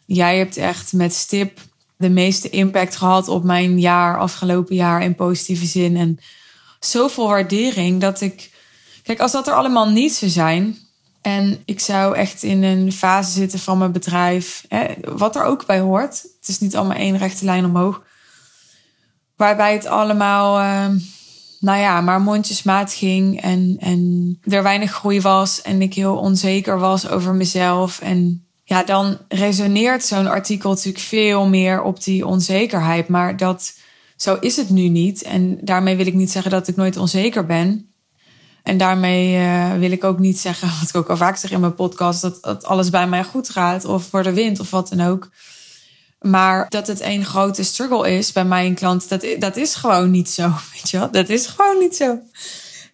jij 0.07 0.39
hebt 0.39 0.57
echt 0.57 0.93
met 0.93 1.15
stip 1.15 1.59
de 1.97 2.09
meeste 2.09 2.51
impact 2.51 2.97
gehad 2.97 3.29
op 3.29 3.45
mijn 3.45 3.81
jaar, 3.81 4.19
afgelopen 4.19 4.75
jaar 4.75 5.03
in 5.03 5.15
positieve 5.15 5.67
zin. 5.67 5.97
En 5.97 6.19
zoveel 6.81 7.29
waardering 7.29 8.01
dat 8.01 8.21
ik. 8.21 8.53
Kijk, 9.03 9.21
als 9.21 9.33
dat 9.33 9.47
er 9.47 9.55
allemaal 9.55 9.89
niet 9.89 10.13
zou 10.13 10.31
zijn, 10.31 10.84
en 11.25 11.63
ik 11.65 11.81
zou 11.81 12.17
echt 12.17 12.43
in 12.43 12.63
een 12.63 12.93
fase 12.93 13.31
zitten 13.31 13.59
van 13.59 13.79
mijn 13.79 13.93
bedrijf, 13.93 14.65
hè, 14.69 14.87
wat 15.15 15.37
er 15.37 15.45
ook 15.45 15.67
bij 15.67 15.81
hoort. 15.81 16.23
Het 16.23 16.49
is 16.49 16.59
niet 16.59 16.77
allemaal 16.77 16.97
één 16.97 17.17
rechte 17.17 17.45
lijn 17.45 17.65
omhoog. 17.65 18.03
Waarbij 19.37 19.73
het 19.73 19.87
allemaal, 19.87 20.61
uh, 20.61 21.01
nou 21.61 21.79
ja, 21.79 22.01
maar 22.01 22.21
mondjesmaat 22.21 22.93
ging 22.93 23.41
en, 23.41 23.77
en 23.81 24.39
er 24.43 24.63
weinig 24.63 24.93
groei 24.93 25.21
was 25.21 25.63
en 25.63 25.83
ik 25.83 25.95
heel 25.95 26.17
onzeker 26.17 26.79
was 26.79 27.09
over 27.09 27.35
mezelf. 27.35 28.01
En 28.01 28.47
ja, 28.65 28.83
dan 28.83 29.19
resoneert 29.29 30.05
zo'n 30.05 30.27
artikel 30.27 30.71
natuurlijk 30.71 31.05
veel 31.05 31.47
meer 31.47 31.83
op 31.83 32.03
die 32.03 32.27
onzekerheid. 32.27 33.09
Maar 33.09 33.37
dat, 33.37 33.75
zo 34.17 34.37
is 34.41 34.57
het 34.57 34.71
nu 34.71 34.89
niet. 34.89 35.23
En 35.23 35.59
daarmee 35.61 35.97
wil 35.97 36.07
ik 36.07 36.15
niet 36.15 36.31
zeggen 36.31 36.51
dat 36.51 36.69
ik 36.69 36.77
nooit 36.77 36.97
onzeker 36.97 37.47
ben. 37.47 37.94
En 38.65 38.79
daarmee 38.79 39.39
uh, 39.39 39.73
wil 39.73 39.91
ik 39.91 40.05
ook 40.05 40.19
niet 40.19 40.39
zeggen, 40.39 40.69
wat 40.81 40.89
ik 40.89 40.97
ook 40.97 41.09
al 41.09 41.17
vaak 41.17 41.37
zeg 41.37 41.51
in 41.51 41.61
mijn 41.61 41.75
podcast, 41.75 42.21
dat, 42.21 42.43
dat 42.43 42.65
alles 42.65 42.91
bij 42.91 43.07
mij 43.07 43.25
goed 43.25 43.51
gaat 43.51 43.85
of 43.85 44.05
voor 44.05 44.23
de 44.23 44.33
wind 44.33 44.61
of 44.61 44.71
wat 44.71 44.89
dan 44.89 45.01
ook. 45.01 45.29
Maar 46.21 46.67
dat 46.69 46.87
het 46.87 47.01
een 47.01 47.25
grote 47.25 47.63
struggle 47.63 48.11
is 48.11 48.33
bij 48.33 48.45
mijn 48.45 48.75
klant, 48.75 49.09
dat, 49.09 49.27
dat 49.39 49.57
is 49.57 49.75
gewoon 49.75 50.11
niet 50.11 50.31
zo. 50.31 50.53
Weet 50.73 50.91
je 50.91 50.99
wel? 50.99 51.11
Dat 51.11 51.29
is 51.29 51.47
gewoon 51.47 51.79
niet 51.79 51.97
zo. 51.97 52.19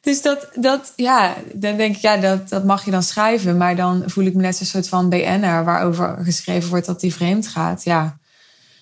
Dus 0.01 0.23
dat, 0.23 0.49
dat, 0.55 0.93
ja, 0.97 1.37
dan 1.55 1.77
denk 1.77 1.97
ik, 1.97 2.03
ja, 2.03 2.17
dat, 2.17 2.49
dat 2.49 2.65
mag 2.65 2.85
je 2.85 2.91
dan 2.91 3.03
schrijven. 3.03 3.57
Maar 3.57 3.77
dan 3.77 4.03
voel 4.07 4.25
ik 4.25 4.35
me 4.35 4.43
net 4.43 4.57
zo'n 4.57 4.67
soort 4.67 4.89
van 4.89 5.09
BN'er 5.09 5.65
waarover 5.65 6.19
geschreven 6.23 6.71
wordt 6.71 6.87
dat 6.87 7.01
die 7.01 7.15
vreemd 7.15 7.49
gaat. 7.49 7.85
Ja, 7.85 8.19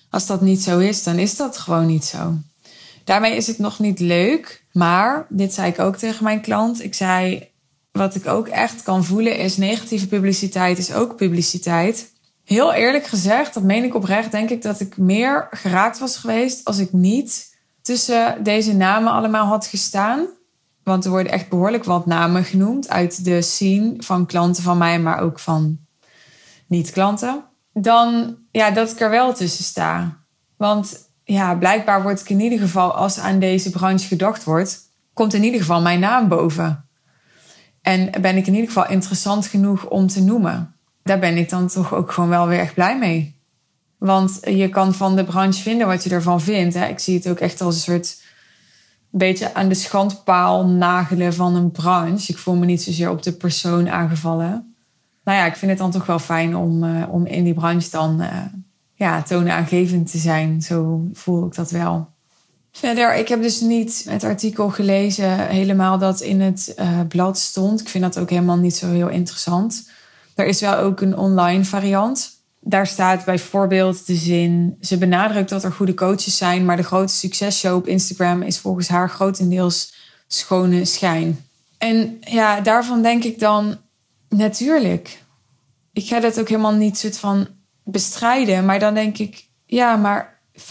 als 0.09 0.25
dat 0.25 0.41
niet 0.41 0.61
zo 0.61 0.79
is, 0.79 1.03
dan 1.03 1.19
is 1.19 1.35
dat 1.35 1.57
gewoon 1.57 1.85
niet 1.85 2.05
zo. 2.05 2.37
Daarmee 3.03 3.35
is 3.35 3.47
het 3.47 3.59
nog 3.59 3.79
niet 3.79 3.99
leuk. 3.99 4.63
Maar, 4.79 5.25
dit 5.29 5.53
zei 5.53 5.71
ik 5.71 5.79
ook 5.79 5.95
tegen 5.95 6.23
mijn 6.23 6.41
klant. 6.41 6.83
Ik 6.83 6.93
zei, 6.93 7.49
wat 7.91 8.15
ik 8.15 8.27
ook 8.27 8.47
echt 8.47 8.83
kan 8.83 9.03
voelen 9.03 9.37
is 9.37 9.57
negatieve 9.57 10.07
publiciteit 10.07 10.77
is 10.77 10.93
ook 10.93 11.15
publiciteit. 11.15 12.11
Heel 12.43 12.73
eerlijk 12.73 13.05
gezegd, 13.05 13.53
dat 13.53 13.63
meen 13.63 13.83
ik 13.83 13.95
oprecht, 13.95 14.31
denk 14.31 14.49
ik 14.49 14.61
dat 14.61 14.79
ik 14.79 14.97
meer 14.97 15.47
geraakt 15.51 15.99
was 15.99 16.17
geweest 16.17 16.65
als 16.65 16.77
ik 16.77 16.93
niet 16.93 17.57
tussen 17.81 18.43
deze 18.43 18.75
namen 18.75 19.11
allemaal 19.11 19.45
had 19.45 19.65
gestaan. 19.65 20.27
Want 20.83 21.05
er 21.05 21.11
worden 21.11 21.31
echt 21.31 21.49
behoorlijk 21.49 21.83
wat 21.83 22.05
namen 22.05 22.43
genoemd 22.43 22.89
uit 22.89 23.25
de 23.25 23.41
scene 23.41 23.93
van 23.97 24.25
klanten 24.25 24.63
van 24.63 24.77
mij, 24.77 24.99
maar 24.99 25.19
ook 25.19 25.39
van 25.39 25.79
niet-klanten. 26.67 27.43
Dan 27.73 28.37
ja, 28.51 28.71
dat 28.71 28.91
ik 28.91 28.99
er 28.99 29.09
wel 29.09 29.33
tussen 29.33 29.63
sta. 29.63 30.17
Want 30.57 31.08
ja, 31.33 31.55
blijkbaar 31.55 32.01
wordt 32.01 32.21
ik 32.21 32.29
in 32.29 32.39
ieder 32.39 32.59
geval, 32.59 32.91
als 32.91 33.19
aan 33.19 33.39
deze 33.39 33.69
branche 33.69 34.07
gedacht 34.07 34.43
wordt, 34.43 34.79
komt 35.13 35.33
in 35.33 35.43
ieder 35.43 35.59
geval 35.59 35.81
mijn 35.81 35.99
naam 35.99 36.27
boven. 36.27 36.85
En 37.81 38.11
ben 38.21 38.37
ik 38.37 38.47
in 38.47 38.53
ieder 38.53 38.67
geval 38.67 38.89
interessant 38.89 39.47
genoeg 39.47 39.85
om 39.85 40.07
te 40.07 40.23
noemen. 40.23 40.75
Daar 41.03 41.19
ben 41.19 41.37
ik 41.37 41.49
dan 41.49 41.67
toch 41.67 41.93
ook 41.93 42.11
gewoon 42.11 42.29
wel 42.29 42.47
weer 42.47 42.59
echt 42.59 42.73
blij 42.73 42.97
mee. 42.97 43.41
Want 43.97 44.39
je 44.43 44.69
kan 44.69 44.93
van 44.93 45.15
de 45.15 45.23
branche 45.23 45.61
vinden 45.61 45.87
wat 45.87 46.03
je 46.03 46.09
ervan 46.09 46.41
vindt. 46.41 46.73
Hè. 46.73 46.85
Ik 46.85 46.99
zie 46.99 47.15
het 47.15 47.29
ook 47.29 47.39
echt 47.39 47.61
als 47.61 47.75
een 47.75 47.81
soort 47.81 48.21
beetje 49.09 49.53
aan 49.53 49.69
de 49.69 49.75
schandpaal 49.75 50.65
nagelen 50.65 51.33
van 51.33 51.55
een 51.55 51.71
branche. 51.71 52.31
Ik 52.31 52.37
voel 52.37 52.55
me 52.55 52.65
niet 52.65 52.81
zozeer 52.81 53.09
op 53.09 53.23
de 53.23 53.33
persoon 53.33 53.89
aangevallen. 53.89 54.75
Nou 55.23 55.37
ja, 55.37 55.45
ik 55.45 55.55
vind 55.55 55.71
het 55.71 55.79
dan 55.79 55.91
toch 55.91 56.05
wel 56.05 56.19
fijn 56.19 56.55
om, 56.55 56.83
uh, 56.83 57.13
om 57.13 57.25
in 57.25 57.43
die 57.43 57.53
branche 57.53 57.89
dan 57.89 58.21
uh, 58.21 58.27
ja, 58.99 59.21
toonaangevend 59.21 60.11
te 60.11 60.17
zijn. 60.17 60.61
Zo 60.61 61.01
voel 61.13 61.45
ik 61.45 61.55
dat 61.55 61.71
wel. 61.71 62.07
Verder, 62.71 63.15
ik 63.15 63.27
heb 63.27 63.41
dus 63.41 63.61
niet 63.61 64.05
het 64.09 64.23
artikel 64.23 64.69
gelezen 64.69 65.47
helemaal 65.47 65.97
dat 65.97 66.21
in 66.21 66.41
het 66.41 66.73
uh, 66.79 66.99
blad 67.07 67.37
stond. 67.37 67.81
Ik 67.81 67.89
vind 67.89 68.03
dat 68.03 68.19
ook 68.19 68.29
helemaal 68.29 68.57
niet 68.57 68.75
zo 68.75 68.91
heel 68.91 69.09
interessant. 69.09 69.89
Er 70.35 70.45
is 70.45 70.61
wel 70.61 70.75
ook 70.75 71.01
een 71.01 71.17
online 71.17 71.65
variant. 71.65 72.31
Daar 72.59 72.87
staat 72.87 73.25
bijvoorbeeld 73.25 74.05
de 74.05 74.15
zin: 74.15 74.77
ze 74.81 74.97
benadrukt 74.97 75.49
dat 75.49 75.63
er 75.63 75.71
goede 75.71 75.93
coaches 75.93 76.37
zijn, 76.37 76.65
maar 76.65 76.77
de 76.77 76.83
grote 76.83 77.13
successhow 77.13 77.75
op 77.75 77.87
Instagram 77.87 78.41
is 78.41 78.57
volgens 78.57 78.87
haar 78.87 79.09
grotendeels 79.09 79.93
schone 80.27 80.85
schijn. 80.85 81.45
En 81.77 82.17
ja, 82.19 82.61
daarvan 82.61 83.01
denk 83.01 83.23
ik 83.23 83.39
dan 83.39 83.77
natuurlijk. 84.29 85.23
Ik 85.93 86.07
ga 86.07 86.19
dat 86.19 86.39
ook 86.39 86.49
helemaal 86.49 86.75
niet 86.75 86.97
soort 86.97 87.17
van 87.17 87.47
bestrijden, 87.91 88.65
maar 88.65 88.79
dan 88.79 88.93
denk 88.93 89.17
ik, 89.17 89.45
ja, 89.65 89.95
maar 89.95 90.41
95% 90.57 90.61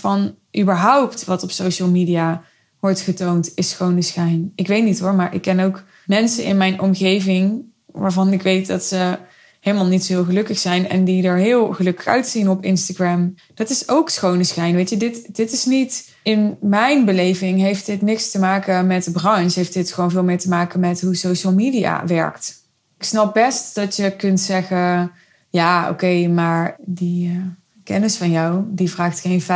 van 0.00 0.34
überhaupt 0.58 1.24
wat 1.24 1.42
op 1.42 1.50
social 1.50 1.88
media 1.88 2.42
wordt 2.80 3.00
getoond 3.00 3.52
is 3.54 3.70
schone 3.70 4.02
schijn. 4.02 4.52
Ik 4.54 4.66
weet 4.66 4.84
niet 4.84 4.98
hoor, 4.98 5.14
maar 5.14 5.34
ik 5.34 5.42
ken 5.42 5.60
ook 5.60 5.82
mensen 6.06 6.44
in 6.44 6.56
mijn 6.56 6.80
omgeving 6.80 7.64
waarvan 7.86 8.32
ik 8.32 8.42
weet 8.42 8.66
dat 8.66 8.84
ze 8.84 9.18
helemaal 9.60 9.86
niet 9.86 10.04
zo 10.04 10.24
gelukkig 10.24 10.58
zijn 10.58 10.88
en 10.88 11.04
die 11.04 11.22
er 11.22 11.36
heel 11.36 11.72
gelukkig 11.72 12.06
uitzien 12.06 12.48
op 12.48 12.64
Instagram. 12.64 13.34
Dat 13.54 13.70
is 13.70 13.88
ook 13.88 14.10
schone 14.10 14.44
schijn. 14.44 14.74
Weet 14.74 14.90
je, 14.90 14.96
dit, 14.96 15.34
dit 15.36 15.52
is 15.52 15.64
niet 15.64 16.12
in 16.22 16.56
mijn 16.60 17.04
beleving 17.04 17.60
heeft 17.60 17.86
dit 17.86 18.02
niks 18.02 18.30
te 18.30 18.38
maken 18.38 18.86
met 18.86 19.04
de 19.04 19.10
branche. 19.10 19.58
Heeft 19.58 19.72
dit 19.72 19.92
gewoon 19.92 20.10
veel 20.10 20.22
meer 20.22 20.38
te 20.38 20.48
maken 20.48 20.80
met 20.80 21.00
hoe 21.00 21.14
social 21.14 21.52
media 21.52 22.06
werkt. 22.06 22.62
Ik 22.98 23.04
snap 23.04 23.34
best 23.34 23.74
dat 23.74 23.96
je 23.96 24.16
kunt 24.16 24.40
zeggen: 24.40 25.12
ja, 25.54 25.90
oké, 25.90 26.28
maar 26.28 26.76
die 26.80 27.28
uh, 27.28 27.36
kennis 27.84 28.16
van 28.16 28.30
jou, 28.30 28.64
die 28.68 28.90
vraagt 28.90 29.20
geen 29.20 29.42
50.000 29.42 29.46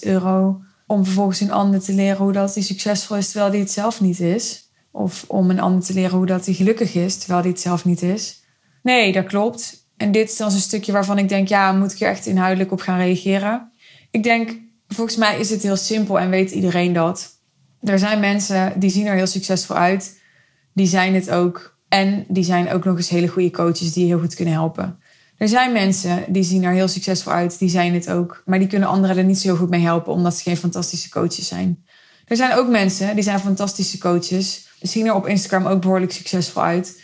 euro 0.00 0.60
om 0.86 1.04
vervolgens 1.04 1.40
een 1.40 1.52
ander 1.52 1.80
te 1.80 1.92
leren 1.92 2.16
hoe 2.16 2.32
dat 2.32 2.54
hij 2.54 2.62
succesvol 2.62 3.16
is 3.16 3.30
terwijl 3.30 3.50
hij 3.50 3.60
het 3.60 3.70
zelf 3.70 4.00
niet 4.00 4.20
is. 4.20 4.70
Of 4.90 5.24
om 5.28 5.50
een 5.50 5.60
ander 5.60 5.82
te 5.82 5.92
leren 5.92 6.16
hoe 6.16 6.26
dat 6.26 6.44
hij 6.44 6.54
gelukkig 6.54 6.94
is 6.94 7.16
terwijl 7.16 7.40
hij 7.40 7.50
het 7.50 7.60
zelf 7.60 7.84
niet 7.84 8.02
is. 8.02 8.42
Nee, 8.82 9.12
dat 9.12 9.26
klopt. 9.26 9.86
En 9.96 10.12
dit 10.12 10.30
is 10.30 10.36
dan 10.36 10.50
zo'n 10.50 10.60
stukje 10.60 10.92
waarvan 10.92 11.18
ik 11.18 11.28
denk, 11.28 11.48
ja, 11.48 11.72
moet 11.72 11.92
ik 11.92 12.00
er 12.00 12.08
echt 12.08 12.26
inhoudelijk 12.26 12.72
op 12.72 12.80
gaan 12.80 12.98
reageren? 12.98 13.72
Ik 14.10 14.22
denk, 14.22 14.58
volgens 14.88 15.16
mij 15.16 15.38
is 15.38 15.50
het 15.50 15.62
heel 15.62 15.76
simpel 15.76 16.18
en 16.18 16.30
weet 16.30 16.50
iedereen 16.50 16.92
dat. 16.92 17.30
Er 17.80 17.98
zijn 17.98 18.20
mensen 18.20 18.80
die 18.80 18.90
zien 18.90 19.06
er 19.06 19.14
heel 19.14 19.26
succesvol 19.26 19.76
uit. 19.76 20.20
Die 20.72 20.86
zijn 20.86 21.14
het 21.14 21.30
ook. 21.30 21.78
En 21.88 22.24
die 22.28 22.44
zijn 22.44 22.72
ook 22.72 22.84
nog 22.84 22.96
eens 22.96 23.08
hele 23.08 23.28
goede 23.28 23.50
coaches 23.50 23.92
die 23.92 24.06
heel 24.06 24.20
goed 24.20 24.34
kunnen 24.34 24.54
helpen. 24.54 25.00
Er 25.36 25.48
zijn 25.48 25.72
mensen 25.72 26.24
die 26.28 26.42
zien 26.42 26.64
er 26.64 26.72
heel 26.72 26.88
succesvol 26.88 27.32
uit, 27.32 27.58
die 27.58 27.68
zijn 27.68 27.94
het 27.94 28.10
ook. 28.10 28.42
Maar 28.44 28.58
die 28.58 28.68
kunnen 28.68 28.88
anderen 28.88 29.16
er 29.16 29.24
niet 29.24 29.38
zo 29.38 29.56
goed 29.56 29.70
mee 29.70 29.80
helpen, 29.80 30.12
omdat 30.12 30.36
ze 30.36 30.42
geen 30.42 30.56
fantastische 30.56 31.08
coaches 31.08 31.48
zijn. 31.48 31.84
Er 32.26 32.36
zijn 32.36 32.54
ook 32.54 32.68
mensen 32.68 33.14
die 33.14 33.24
zijn 33.24 33.40
fantastische 33.40 33.98
coaches, 33.98 34.68
zien 34.80 35.06
er 35.06 35.14
op 35.14 35.26
Instagram 35.26 35.66
ook 35.66 35.80
behoorlijk 35.80 36.12
succesvol 36.12 36.62
uit 36.62 37.00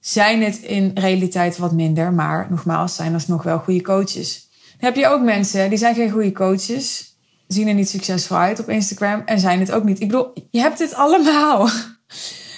zijn 0.00 0.42
het 0.42 0.58
in 0.58 0.90
realiteit 0.94 1.58
wat 1.58 1.72
minder. 1.72 2.12
Maar 2.12 2.46
nogmaals, 2.50 2.94
zijn 2.94 3.14
alsnog 3.14 3.42
wel 3.42 3.58
goede 3.58 3.82
coaches. 3.82 4.48
Dan 4.78 4.90
heb 4.92 4.96
je 4.96 5.06
ook 5.06 5.22
mensen 5.22 5.68
die 5.68 5.78
zijn 5.78 5.94
geen 5.94 6.10
goede 6.10 6.32
coaches. 6.32 7.14
Zien 7.46 7.68
er 7.68 7.74
niet 7.74 7.88
succesvol 7.88 8.36
uit 8.36 8.60
op 8.60 8.68
Instagram 8.68 9.22
en 9.24 9.40
zijn 9.40 9.60
het 9.60 9.72
ook 9.72 9.84
niet. 9.84 10.00
Ik 10.00 10.08
bedoel, 10.08 10.32
je 10.50 10.60
hebt 10.60 10.78
het 10.78 10.94
allemaal. 10.94 11.68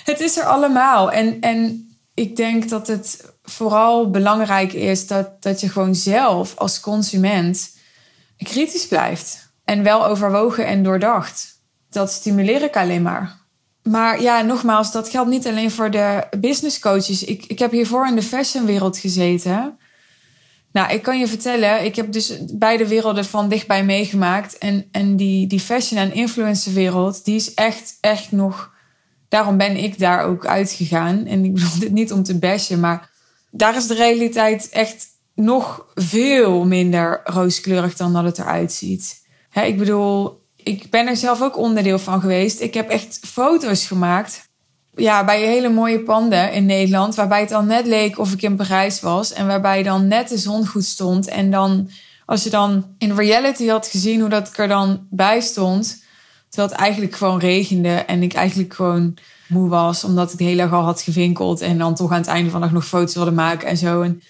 Het 0.04 0.20
is 0.20 0.36
er 0.36 0.44
allemaal. 0.44 1.12
En, 1.12 1.40
en 1.40 1.88
ik 2.22 2.36
denk 2.36 2.68
dat 2.68 2.86
het 2.86 3.24
vooral 3.42 4.10
belangrijk 4.10 4.72
is 4.72 5.06
dat, 5.06 5.42
dat 5.42 5.60
je 5.60 5.68
gewoon 5.68 5.94
zelf 5.94 6.56
als 6.56 6.80
consument 6.80 7.70
kritisch 8.36 8.86
blijft. 8.86 9.50
En 9.64 9.82
wel 9.82 10.06
overwogen 10.06 10.66
en 10.66 10.82
doordacht. 10.82 11.60
Dat 11.90 12.12
stimuleer 12.12 12.62
ik 12.62 12.76
alleen 12.76 13.02
maar. 13.02 13.40
Maar 13.82 14.22
ja, 14.22 14.42
nogmaals, 14.42 14.92
dat 14.92 15.08
geldt 15.08 15.30
niet 15.30 15.46
alleen 15.46 15.70
voor 15.70 15.90
de 15.90 16.26
business 16.40 16.78
coaches. 16.78 17.24
Ik, 17.24 17.44
ik 17.44 17.58
heb 17.58 17.70
hiervoor 17.70 18.06
in 18.06 18.14
de 18.14 18.22
fashionwereld 18.22 18.98
gezeten. 18.98 19.78
Nou, 20.72 20.92
ik 20.92 21.02
kan 21.02 21.18
je 21.18 21.28
vertellen, 21.28 21.84
ik 21.84 21.96
heb 21.96 22.12
dus 22.12 22.38
beide 22.52 22.88
werelden 22.88 23.24
van 23.24 23.48
dichtbij 23.48 23.84
meegemaakt. 23.84 24.58
En, 24.58 24.88
en 24.92 25.16
die, 25.16 25.46
die 25.46 25.60
fashion- 25.60 26.00
en 26.00 26.14
influencerwereld, 26.14 27.24
die 27.24 27.34
is 27.34 27.54
echt, 27.54 27.98
echt 28.00 28.32
nog... 28.32 28.71
Daarom 29.32 29.56
ben 29.56 29.76
ik 29.76 29.98
daar 29.98 30.24
ook 30.24 30.46
uitgegaan. 30.46 31.26
En 31.26 31.44
ik 31.44 31.54
bedoel 31.54 31.78
dit 31.78 31.92
niet 31.92 32.12
om 32.12 32.22
te 32.22 32.38
bashen, 32.38 32.80
maar 32.80 33.10
daar 33.50 33.76
is 33.76 33.86
de 33.86 33.94
realiteit 33.94 34.68
echt 34.68 35.06
nog 35.34 35.86
veel 35.94 36.64
minder 36.64 37.20
rooskleurig 37.24 37.96
dan 37.96 38.12
dat 38.12 38.24
het 38.24 38.38
eruit 38.38 38.72
ziet. 38.72 39.26
ik 39.52 39.78
bedoel, 39.78 40.40
ik 40.56 40.90
ben 40.90 41.06
er 41.06 41.16
zelf 41.16 41.42
ook 41.42 41.56
onderdeel 41.56 41.98
van 41.98 42.20
geweest. 42.20 42.60
Ik 42.60 42.74
heb 42.74 42.88
echt 42.88 43.20
foto's 43.22 43.86
gemaakt. 43.86 44.48
Ja, 44.94 45.24
bij 45.24 45.40
hele 45.40 45.68
mooie 45.68 46.00
panden 46.00 46.52
in 46.52 46.66
Nederland. 46.66 47.14
Waarbij 47.14 47.40
het 47.40 47.52
al 47.52 47.62
net 47.62 47.86
leek 47.86 48.18
of 48.18 48.32
ik 48.32 48.42
in 48.42 48.56
Parijs 48.56 49.00
was. 49.00 49.32
En 49.32 49.46
waarbij 49.46 49.82
dan 49.82 50.08
net 50.08 50.28
de 50.28 50.38
zon 50.38 50.66
goed 50.66 50.84
stond. 50.84 51.28
En 51.28 51.50
dan, 51.50 51.90
als 52.26 52.42
je 52.44 52.50
dan 52.50 52.94
in 52.98 53.14
reality 53.14 53.66
had 53.66 53.86
gezien 53.86 54.20
hoe 54.20 54.28
dat 54.28 54.48
ik 54.48 54.58
er 54.58 54.68
dan 54.68 55.06
bij 55.10 55.40
stond. 55.40 56.01
Terwijl 56.52 56.72
het 56.72 56.82
eigenlijk 56.82 57.16
gewoon 57.16 57.38
regende. 57.38 57.88
En 57.88 58.22
ik 58.22 58.32
eigenlijk 58.32 58.74
gewoon 58.74 59.16
moe 59.48 59.68
was. 59.68 60.04
Omdat 60.04 60.32
ik 60.32 60.38
de 60.38 60.44
hele 60.44 60.62
dag 60.62 60.72
al 60.72 60.82
had 60.82 61.02
gevinkeld. 61.02 61.60
En 61.60 61.78
dan 61.78 61.94
toch 61.94 62.10
aan 62.10 62.18
het 62.18 62.26
einde 62.26 62.50
van 62.50 62.60
de 62.60 62.66
dag 62.66 62.74
nog 62.74 62.86
foto's 62.86 63.14
wilde 63.14 63.30
maken 63.30 63.68
en 63.68 63.76
zo. 63.76 64.02
En 64.02 64.22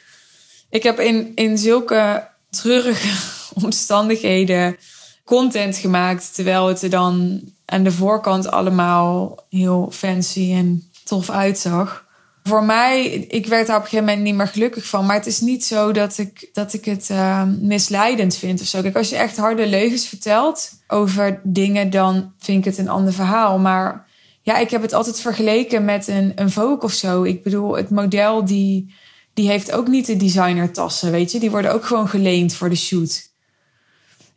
ik 0.70 0.82
heb 0.82 1.00
in, 1.00 1.32
in 1.34 1.58
zulke 1.58 2.28
treurige 2.50 3.18
omstandigheden 3.64 4.76
content 5.24 5.76
gemaakt. 5.76 6.34
Terwijl 6.34 6.66
het 6.66 6.82
er 6.82 6.90
dan 6.90 7.40
aan 7.64 7.82
de 7.82 7.92
voorkant 7.92 8.50
allemaal 8.50 9.44
heel 9.50 9.88
fancy 9.92 10.52
en 10.52 10.90
tof 11.04 11.30
uitzag. 11.30 12.04
Voor 12.42 12.64
mij, 12.64 13.04
ik 13.12 13.46
werd 13.46 13.66
daar 13.66 13.76
op 13.76 13.82
een 13.82 13.88
gegeven 13.88 14.06
moment 14.06 14.24
niet 14.24 14.34
meer 14.34 14.48
gelukkig 14.48 14.86
van. 14.86 15.06
Maar 15.06 15.16
het 15.16 15.26
is 15.26 15.40
niet 15.40 15.64
zo 15.64 15.92
dat 15.92 16.18
ik, 16.18 16.48
dat 16.52 16.72
ik 16.72 16.84
het 16.84 17.08
uh, 17.10 17.42
misleidend 17.60 18.36
vind 18.36 18.60
of 18.60 18.66
zo. 18.66 18.80
Kijk, 18.80 18.96
als 18.96 19.08
je 19.08 19.16
echt 19.16 19.36
harde 19.36 19.66
leugens 19.66 20.06
vertelt 20.06 20.70
over 20.88 21.40
dingen, 21.42 21.90
dan 21.90 22.32
vind 22.38 22.58
ik 22.58 22.64
het 22.64 22.78
een 22.78 22.88
ander 22.88 23.12
verhaal. 23.12 23.58
Maar 23.58 24.06
ja, 24.42 24.58
ik 24.58 24.70
heb 24.70 24.82
het 24.82 24.92
altijd 24.92 25.20
vergeleken 25.20 25.84
met 25.84 26.08
een, 26.08 26.32
een 26.34 26.50
Vogue 26.50 26.80
of 26.80 26.92
zo. 26.92 27.22
Ik 27.22 27.42
bedoel, 27.42 27.76
het 27.76 27.90
model 27.90 28.44
die, 28.44 28.94
die 29.34 29.48
heeft 29.48 29.72
ook 29.72 29.88
niet 29.88 30.06
de 30.06 30.16
designertassen, 30.16 31.10
weet 31.10 31.32
je. 31.32 31.38
Die 31.38 31.50
worden 31.50 31.72
ook 31.72 31.84
gewoon 31.84 32.08
geleend 32.08 32.54
voor 32.54 32.68
de 32.68 32.76
shoot. 32.76 33.30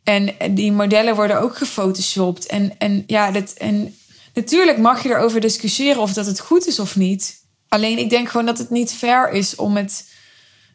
En 0.03 0.35
die 0.51 0.71
modellen 0.71 1.15
worden 1.15 1.41
ook 1.41 1.57
gefotoshopt. 1.57 2.45
En, 2.45 2.77
en 2.77 3.03
ja, 3.07 3.31
dat, 3.31 3.51
en 3.51 3.95
Natuurlijk 4.35 4.77
mag 4.77 5.03
je 5.03 5.09
erover 5.09 5.41
discussiëren 5.41 6.01
of 6.01 6.13
dat 6.13 6.25
het 6.25 6.39
goed 6.39 6.67
is 6.67 6.79
of 6.79 6.95
niet. 6.95 7.44
Alleen 7.67 7.97
ik 7.97 8.09
denk 8.09 8.29
gewoon 8.29 8.45
dat 8.45 8.57
het 8.57 8.69
niet 8.69 8.93
fair 8.93 9.31
is 9.31 9.55
om 9.55 9.75
het, 9.75 10.09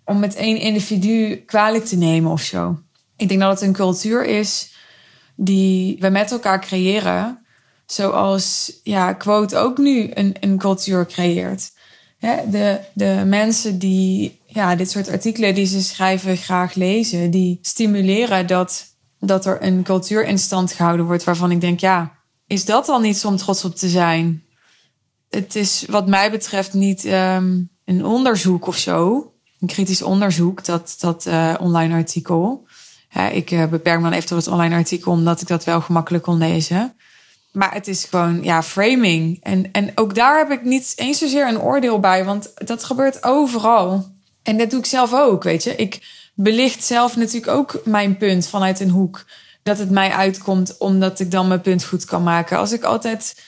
om 0.04 0.18
met 0.18 0.34
één 0.34 0.56
individu 0.56 1.36
kwalijk 1.36 1.84
te 1.84 1.96
nemen 1.96 2.30
of 2.30 2.42
zo. 2.42 2.78
Ik 3.16 3.28
denk 3.28 3.40
dat 3.40 3.50
het 3.50 3.60
een 3.60 3.72
cultuur 3.72 4.24
is 4.24 4.72
die 5.36 5.96
we 6.00 6.08
met 6.08 6.30
elkaar 6.30 6.60
creëren. 6.60 7.44
Zoals 7.86 8.72
ja, 8.82 9.12
Quote 9.12 9.56
ook 9.56 9.78
nu 9.78 10.10
een, 10.14 10.36
een 10.40 10.58
cultuur 10.58 11.06
creëert. 11.06 11.70
de, 12.50 12.80
de 12.94 13.22
mensen 13.26 13.78
die 13.78 14.40
ja, 14.46 14.76
dit 14.76 14.90
soort 14.90 15.08
artikelen 15.08 15.54
die 15.54 15.66
ze 15.66 15.82
schrijven 15.82 16.36
graag 16.36 16.74
lezen, 16.74 17.30
die 17.30 17.58
stimuleren 17.62 18.46
dat, 18.46 18.86
dat 19.18 19.46
er 19.46 19.62
een 19.62 19.82
cultuur 19.82 20.24
in 20.26 20.38
stand 20.38 20.72
gehouden 20.72 21.06
wordt 21.06 21.24
waarvan 21.24 21.50
ik 21.50 21.60
denk, 21.60 21.80
ja, 21.80 22.12
is 22.46 22.64
dat 22.64 22.86
dan 22.86 23.02
niet 23.02 23.24
om 23.24 23.36
trots 23.36 23.64
op 23.64 23.74
te 23.74 23.88
zijn? 23.88 24.44
Het 25.30 25.54
is 25.54 25.84
wat 25.88 26.08
mij 26.08 26.30
betreft 26.30 26.72
niet 26.72 27.04
ehm, 27.04 27.58
een 27.84 28.04
onderzoek 28.04 28.66
of 28.66 28.76
zo, 28.76 29.32
een 29.60 29.68
kritisch 29.68 30.02
onderzoek, 30.02 30.64
dat, 30.64 30.96
dat 31.00 31.26
uh, 31.26 31.54
online 31.60 31.94
artikel. 31.94 32.66
ik 33.32 33.50
uh, 33.50 33.66
beperk 33.66 33.96
me 33.96 34.02
dan 34.02 34.12
even 34.12 34.28
tot 34.28 34.44
het 34.44 34.54
online 34.54 34.74
artikel, 34.74 35.12
omdat 35.12 35.40
ik 35.40 35.46
dat 35.48 35.64
wel 35.64 35.80
gemakkelijk 35.80 36.24
kon 36.24 36.38
lezen. 36.38 36.94
Maar 37.52 37.74
het 37.74 37.88
is 37.88 38.04
gewoon, 38.04 38.42
ja, 38.42 38.62
framing. 38.62 39.38
En, 39.42 39.72
en 39.72 39.92
ook 39.94 40.14
daar 40.14 40.38
heb 40.38 40.50
ik 40.50 40.64
niet 40.64 40.92
eens 40.96 41.18
zozeer 41.18 41.48
een 41.48 41.60
oordeel 41.60 42.00
bij, 42.00 42.24
want 42.24 42.52
dat 42.54 42.84
gebeurt 42.84 43.24
overal. 43.24 44.12
En 44.42 44.58
dat 44.58 44.70
doe 44.70 44.78
ik 44.78 44.86
zelf 44.86 45.14
ook, 45.14 45.42
weet 45.42 45.64
je. 45.64 45.76
Ik 45.76 45.98
belicht 46.34 46.84
zelf 46.84 47.16
natuurlijk 47.16 47.52
ook 47.52 47.80
mijn 47.84 48.16
punt 48.16 48.46
vanuit 48.46 48.80
een 48.80 48.90
hoek. 48.90 49.24
Dat 49.62 49.78
het 49.78 49.90
mij 49.90 50.10
uitkomt 50.10 50.78
omdat 50.78 51.20
ik 51.20 51.30
dan 51.30 51.48
mijn 51.48 51.60
punt 51.60 51.84
goed 51.84 52.04
kan 52.04 52.22
maken. 52.22 52.58
Als 52.58 52.72
ik 52.72 52.84
altijd 52.84 53.42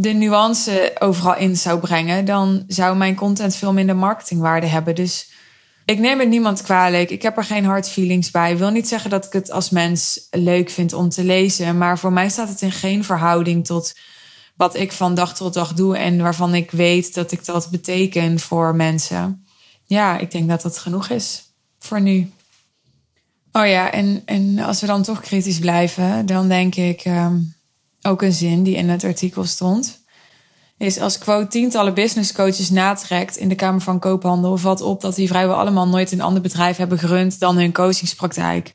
de 0.00 0.12
nuance 0.12 0.92
overal 0.98 1.36
in 1.36 1.56
zou 1.56 1.80
brengen, 1.80 2.24
dan 2.24 2.64
zou 2.66 2.96
mijn 2.96 3.14
content 3.14 3.56
veel 3.56 3.72
minder 3.72 3.96
marketingwaarde 3.96 4.66
hebben. 4.66 4.94
Dus 4.94 5.30
ik 5.84 5.98
neem 5.98 6.18
het 6.18 6.28
niemand 6.28 6.62
kwalijk. 6.62 7.10
Ik 7.10 7.22
heb 7.22 7.36
er 7.36 7.44
geen 7.44 7.64
hard 7.64 7.88
feelings 7.88 8.30
bij. 8.30 8.52
Ik 8.52 8.58
wil 8.58 8.70
niet 8.70 8.88
zeggen 8.88 9.10
dat 9.10 9.24
ik 9.24 9.32
het 9.32 9.50
als 9.50 9.70
mens 9.70 10.26
leuk 10.30 10.70
vind 10.70 10.92
om 10.92 11.08
te 11.08 11.24
lezen. 11.24 11.78
Maar 11.78 11.98
voor 11.98 12.12
mij 12.12 12.28
staat 12.28 12.48
het 12.48 12.62
in 12.62 12.72
geen 12.72 13.04
verhouding 13.04 13.66
tot 13.66 13.94
wat 14.56 14.76
ik 14.76 14.92
van 14.92 15.14
dag 15.14 15.34
tot 15.34 15.54
dag 15.54 15.74
doe. 15.74 15.96
En 15.96 16.22
waarvan 16.22 16.54
ik 16.54 16.70
weet 16.70 17.14
dat 17.14 17.32
ik 17.32 17.44
dat 17.44 17.70
beteken 17.70 18.40
voor 18.40 18.74
mensen. 18.74 19.46
Ja, 19.86 20.18
ik 20.18 20.30
denk 20.30 20.48
dat 20.48 20.62
dat 20.62 20.78
genoeg 20.78 21.08
is 21.08 21.42
voor 21.78 22.00
nu. 22.00 22.30
Oh 23.52 23.66
ja, 23.66 23.92
en, 23.92 24.22
en 24.24 24.58
als 24.58 24.80
we 24.80 24.86
dan 24.86 25.02
toch 25.02 25.20
kritisch 25.20 25.58
blijven, 25.58 26.26
dan 26.26 26.48
denk 26.48 26.74
ik 26.74 27.04
um, 27.04 27.56
ook 28.08 28.22
een 28.22 28.32
zin 28.32 28.62
die 28.62 28.76
in 28.76 28.88
het 28.88 29.04
artikel 29.04 29.44
stond 29.44 30.06
is 30.78 31.00
als 31.00 31.18
quote 31.18 31.46
tientallen 31.46 31.94
business 31.94 32.32
coaches 32.32 32.70
natrekt 32.70 33.36
in 33.36 33.48
de 33.48 33.54
Kamer 33.54 33.80
van 33.80 33.98
Koophandel, 33.98 34.56
valt 34.56 34.80
op 34.80 35.00
dat 35.00 35.14
die 35.14 35.28
vrijwel 35.28 35.56
allemaal 35.56 35.88
nooit 35.88 36.12
een 36.12 36.20
ander 36.20 36.42
bedrijf 36.42 36.76
hebben 36.76 36.98
gerund 36.98 37.40
dan 37.40 37.56
hun 37.56 37.72
coachingspraktijk. 37.72 38.74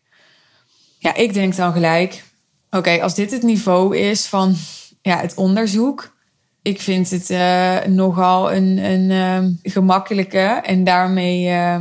Ja, 1.00 1.16
ik 1.16 1.34
denk 1.34 1.56
dan 1.56 1.74
gelijk, 1.74 2.24
oké, 2.70 3.02
als 3.02 3.16
dit 3.16 3.32
het 3.32 3.44
niveau 3.44 3.98
is 3.98 4.26
van 4.26 4.56
ja, 5.02 5.18
het 5.18 5.36
onderzoek, 5.36 6.16
ik 6.62 6.82
vind 6.82 7.10
het 7.10 7.30
uh, 7.30 7.84
nogal 7.86 8.54
een, 8.54 8.78
een 8.78 9.10
uh, 9.10 9.72
gemakkelijke 9.74 10.62
en 10.64 10.84
daarmee 10.84 11.46
uh, 11.46 11.80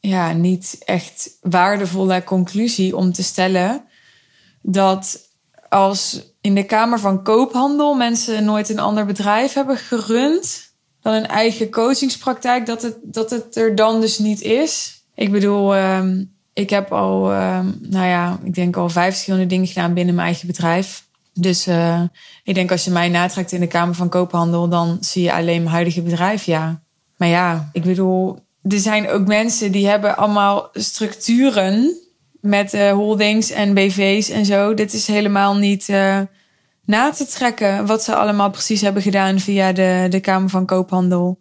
ja, 0.00 0.32
niet 0.32 0.76
echt 0.84 1.30
waardevolle 1.40 2.24
conclusie 2.24 2.96
om 2.96 3.12
te 3.12 3.22
stellen 3.22 3.84
dat 4.62 5.20
als 5.72 6.20
in 6.40 6.54
de 6.54 6.62
Kamer 6.64 7.00
van 7.00 7.22
Koophandel 7.22 7.94
mensen 7.94 8.44
nooit 8.44 8.68
een 8.68 8.78
ander 8.78 9.06
bedrijf 9.06 9.52
hebben 9.52 9.76
gerund 9.76 10.70
dan 11.02 11.12
een 11.12 11.26
eigen 11.26 11.70
coachingspraktijk, 11.70 12.66
dat 12.66 12.82
het, 12.82 12.96
dat 13.02 13.30
het 13.30 13.56
er 13.56 13.74
dan 13.74 14.00
dus 14.00 14.18
niet 14.18 14.40
is. 14.40 15.02
Ik 15.14 15.30
bedoel, 15.30 15.76
um, 15.76 16.32
ik 16.52 16.70
heb 16.70 16.92
al, 16.92 17.32
um, 17.32 17.78
nou 17.80 18.06
ja, 18.06 18.38
ik 18.44 18.54
denk 18.54 18.76
al 18.76 18.88
vijf 18.88 19.12
verschillende 19.12 19.46
dingen 19.46 19.66
gedaan 19.66 19.94
binnen 19.94 20.14
mijn 20.14 20.26
eigen 20.26 20.46
bedrijf. 20.46 21.04
Dus 21.34 21.68
uh, 21.68 22.02
ik 22.44 22.54
denk 22.54 22.70
als 22.70 22.84
je 22.84 22.90
mij 22.90 23.08
natrekt 23.08 23.52
in 23.52 23.60
de 23.60 23.66
Kamer 23.66 23.94
van 23.94 24.08
Koophandel, 24.08 24.68
dan 24.68 24.98
zie 25.00 25.22
je 25.22 25.32
alleen 25.32 25.62
mijn 25.62 25.74
huidige 25.74 26.02
bedrijf, 26.02 26.44
ja. 26.44 26.80
Maar 27.16 27.28
ja, 27.28 27.70
ik 27.72 27.82
bedoel, 27.82 28.38
er 28.68 28.78
zijn 28.78 29.08
ook 29.10 29.26
mensen 29.26 29.72
die 29.72 29.88
hebben 29.88 30.16
allemaal 30.16 30.68
structuren 30.72 31.96
met 32.42 32.74
uh, 32.74 32.92
holdings 32.92 33.50
en 33.50 33.74
BV's 33.74 34.28
en 34.28 34.44
zo. 34.44 34.74
Dit 34.74 34.92
is 34.92 35.06
helemaal 35.06 35.56
niet 35.56 35.88
uh, 35.88 36.20
na 36.84 37.10
te 37.10 37.26
trekken 37.26 37.86
wat 37.86 38.02
ze 38.02 38.14
allemaal 38.14 38.50
precies 38.50 38.80
hebben 38.80 39.02
gedaan 39.02 39.40
via 39.40 39.72
de, 39.72 40.06
de 40.10 40.20
Kamer 40.20 40.50
van 40.50 40.66
Koophandel. 40.66 41.38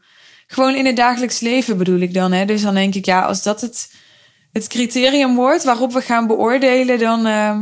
Gewoon 0.47 0.75
in 0.75 0.85
het 0.85 0.95
dagelijks 0.95 1.39
leven 1.39 1.77
bedoel 1.77 1.99
ik 1.99 2.13
dan. 2.13 2.31
Hè? 2.31 2.45
Dus 2.45 2.61
dan 2.61 2.73
denk 2.73 2.95
ik, 2.95 3.05
ja, 3.05 3.21
als 3.21 3.43
dat 3.43 3.61
het, 3.61 3.93
het 4.51 4.67
criterium 4.67 5.35
wordt 5.35 5.63
waarop 5.63 5.93
we 5.93 6.01
gaan 6.01 6.27
beoordelen, 6.27 6.99
dan, 6.99 7.27
uh, 7.27 7.59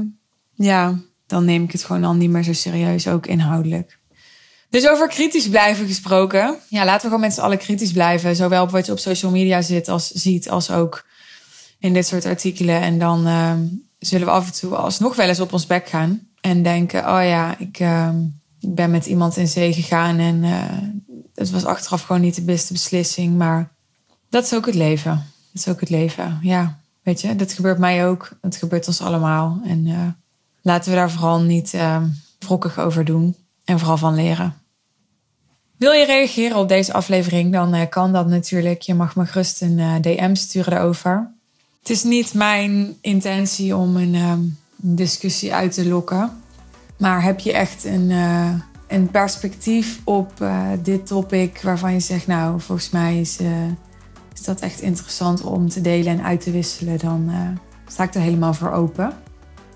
ja, 0.56 1.00
dan 1.28 1.46
neem 1.46 1.64
ik 1.64 1.72
het 1.72 1.84
gewoon 1.84 2.04
al 2.04 2.14
niet 2.14 2.30
meer 2.30 2.44
zo 2.44 2.54
serieus, 2.54 3.08
ook 3.08 3.28
inhoudelijk. 3.28 4.00
Dus 4.70 4.88
over 4.88 5.08
kritisch 5.08 5.50
blijven 5.50 5.88
gesproken. 5.88 6.56
Ja, 6.68 6.86
laten 6.86 7.02
we 7.02 7.08
gewoon 7.08 7.20
met 7.20 7.34
z'n 7.34 7.42
allen 7.42 7.58
kritisch 7.58 7.92
blijven. 7.92 8.36
Zowel 8.36 8.64
op 8.64 8.72
wat 8.72 8.86
je 8.86 8.92
op 8.92 9.00
social 9.00 9.32
media 9.32 9.62
zit 9.62 9.88
als, 9.88 10.08
ziet, 10.08 10.50
als 10.50 10.72
ook 10.72 11.06
in 11.80 11.94
dit 11.94 12.08
soort 12.08 12.26
artikelen. 12.26 12.82
En 12.82 13.00
dan 13.00 13.28
uh, 13.28 13.54
zullen 14.00 14.28
we 14.28 14.34
af 14.34 14.48
en 14.48 14.54
toe 14.54 14.76
alsnog 14.76 15.16
wel 15.16 15.28
eens 15.28 15.40
op 15.40 15.54
ons 15.54 15.68
bek 15.68 15.88
gaan. 15.88 16.28
En 16.42 16.64
denken, 16.64 17.00
oh 17.00 17.24
ja, 17.24 17.58
ik, 17.58 17.80
ik 18.60 18.76
ben 18.76 18.92
met 18.92 19.06
iemand 19.06 19.38
in 19.38 19.48
zee 19.48 19.74
gegaan. 19.74 20.18
En 20.18 20.44
uh, 20.44 20.64
het 21.36 21.52
was 21.52 21.66
achteraf 21.66 22.02
gewoon 22.02 22.22
niet 22.22 22.36
de 22.36 22.42
beste 22.42 22.74
beslissing. 22.74 23.38
Maar 23.38 23.72
dat 24.30 24.44
is 24.44 24.54
ook 24.54 24.66
het 24.66 24.76
leven. 24.76 25.12
Dat 25.52 25.62
is 25.62 25.68
ook 25.68 25.80
het 25.80 25.90
leven. 25.90 26.40
Ja, 26.42 26.80
weet 27.04 27.22
je, 27.22 27.36
dat 27.36 27.54
gebeurt 27.54 27.78
mij 27.78 28.08
ook. 28.08 28.30
Het 28.42 28.56
gebeurt 28.56 28.88
ons 28.88 29.02
allemaal. 29.02 29.60
En 29.66 29.86
uh, 29.86 30.08
laten 30.62 30.90
we 30.90 30.98
daar 30.98 31.12
vooral 31.12 31.42
niet 31.42 31.74
uh, 31.74 32.04
wrokkig 32.40 32.80
over 32.80 33.06
doen. 33.06 33.36
En 33.66 33.80
vooral 33.80 33.98
van 33.98 34.16
leren. 34.16 34.54
Wil 35.78 35.92
je 35.92 36.06
reageren 36.06 36.58
op 36.58 36.68
deze 36.68 36.94
aflevering, 36.94 37.52
dan 37.52 37.90
kan 37.90 38.14
dat 38.14 38.28
natuurlijk. 38.28 38.82
Je 38.82 38.94
mag 38.94 39.16
me 39.16 39.26
gerust 39.26 39.62
een 39.62 40.02
DM 40.02 40.36
sturen 40.36 40.72
daarover. 40.72 41.34
Het 41.80 41.90
is 41.90 42.04
niet 42.04 42.34
mijn 42.34 42.98
intentie 43.02 43.76
om 43.76 43.96
een 43.96 44.16
ehm, 44.16 44.42
discussie 44.76 45.54
uit 45.54 45.74
te 45.74 45.88
lokken. 45.88 46.32
Maar 46.98 47.24
heb 47.24 47.40
je 47.40 47.54
echt 47.54 47.84
een, 47.84 48.10
uh, 48.10 48.54
een 48.88 49.12
perspectief 49.12 50.00
op 50.04 50.32
uh, 50.42 50.68
dit 50.84 51.08
topic 51.08 51.62
waarvan 51.62 51.94
je 51.94 52.00
zegt, 52.00 52.28
nou, 52.28 52.62
volgens 52.62 52.90
mij 52.90 53.20
is, 53.20 53.42
uh, 53.42 53.48
is 54.34 54.44
dat 54.44 54.60
echt 54.60 54.82
interessant 54.82 55.42
om 55.42 55.70
te 55.70 55.82
delen 55.82 56.18
en 56.18 56.24
uit 56.24 56.42
te 56.42 56.52
wisselen, 56.52 56.98
dan 56.98 57.32
sta 57.88 58.04
ik 58.04 58.14
er 58.14 58.22
helemaal 58.22 58.54
voor 58.54 58.72
open. 58.72 59.14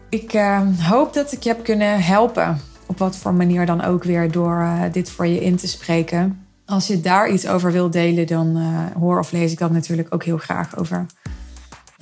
Ik 0.09 0.33
ehm, 0.33 0.73
hoop 0.73 1.13
dat 1.13 1.31
ik 1.31 1.43
je 1.43 1.49
heb 1.49 1.63
kunnen 1.63 2.03
helpen, 2.03 2.59
op 2.85 2.97
wat 2.97 3.15
voor 3.15 3.33
manier 3.33 3.65
dan 3.65 3.83
ook 3.83 4.03
weer, 4.03 4.31
door 4.31 4.67
dit 4.91 5.11
voor 5.11 5.27
je 5.27 5.41
in 5.41 5.55
te 5.55 5.67
spreken. 5.67 6.45
Als 6.65 6.87
je 6.87 7.01
daar 7.01 7.29
iets 7.29 7.47
over 7.47 7.71
wilt 7.71 7.93
delen, 7.93 8.27
dan 8.27 8.57
hoor 8.99 9.19
of 9.19 9.31
lees 9.31 9.51
ik 9.51 9.57
dat 9.57 9.71
natuurlijk 9.71 10.13
ook 10.13 10.23
heel 10.23 10.37
graag 10.37 10.77
over 10.77 11.05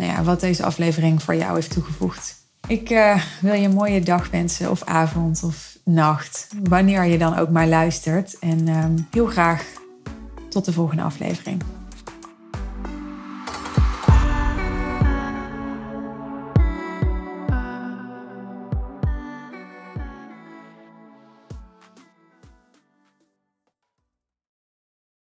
nou 0.02 0.14
ja, 0.14 0.24
wat 0.24 0.40
deze 0.40 0.64
aflevering 0.64 1.24
voor 1.24 1.36
jou 1.36 1.56
heeft 1.56 1.72
toegevoegd. 1.72 2.36
Ik 2.68 2.90
uh, 2.90 3.22
wil 3.42 3.54
je 3.54 3.66
een 3.68 3.74
mooie 3.74 4.02
dag 4.02 4.30
wensen, 4.30 4.72
of 4.72 4.84
avond 4.84 5.44
of 5.44 5.78
nacht, 5.84 6.48
wanneer 6.64 7.06
je 7.06 7.18
dan 7.18 7.38
ook 7.38 7.50
maar 7.50 7.68
luistert. 7.68 8.40
En 8.40 8.68
uh, 8.68 8.86
heel 9.12 9.26
graag 9.26 9.64
tot 10.50 10.66
de 10.66 10.74
volgende 10.74 11.04
aflevering. 11.04 11.62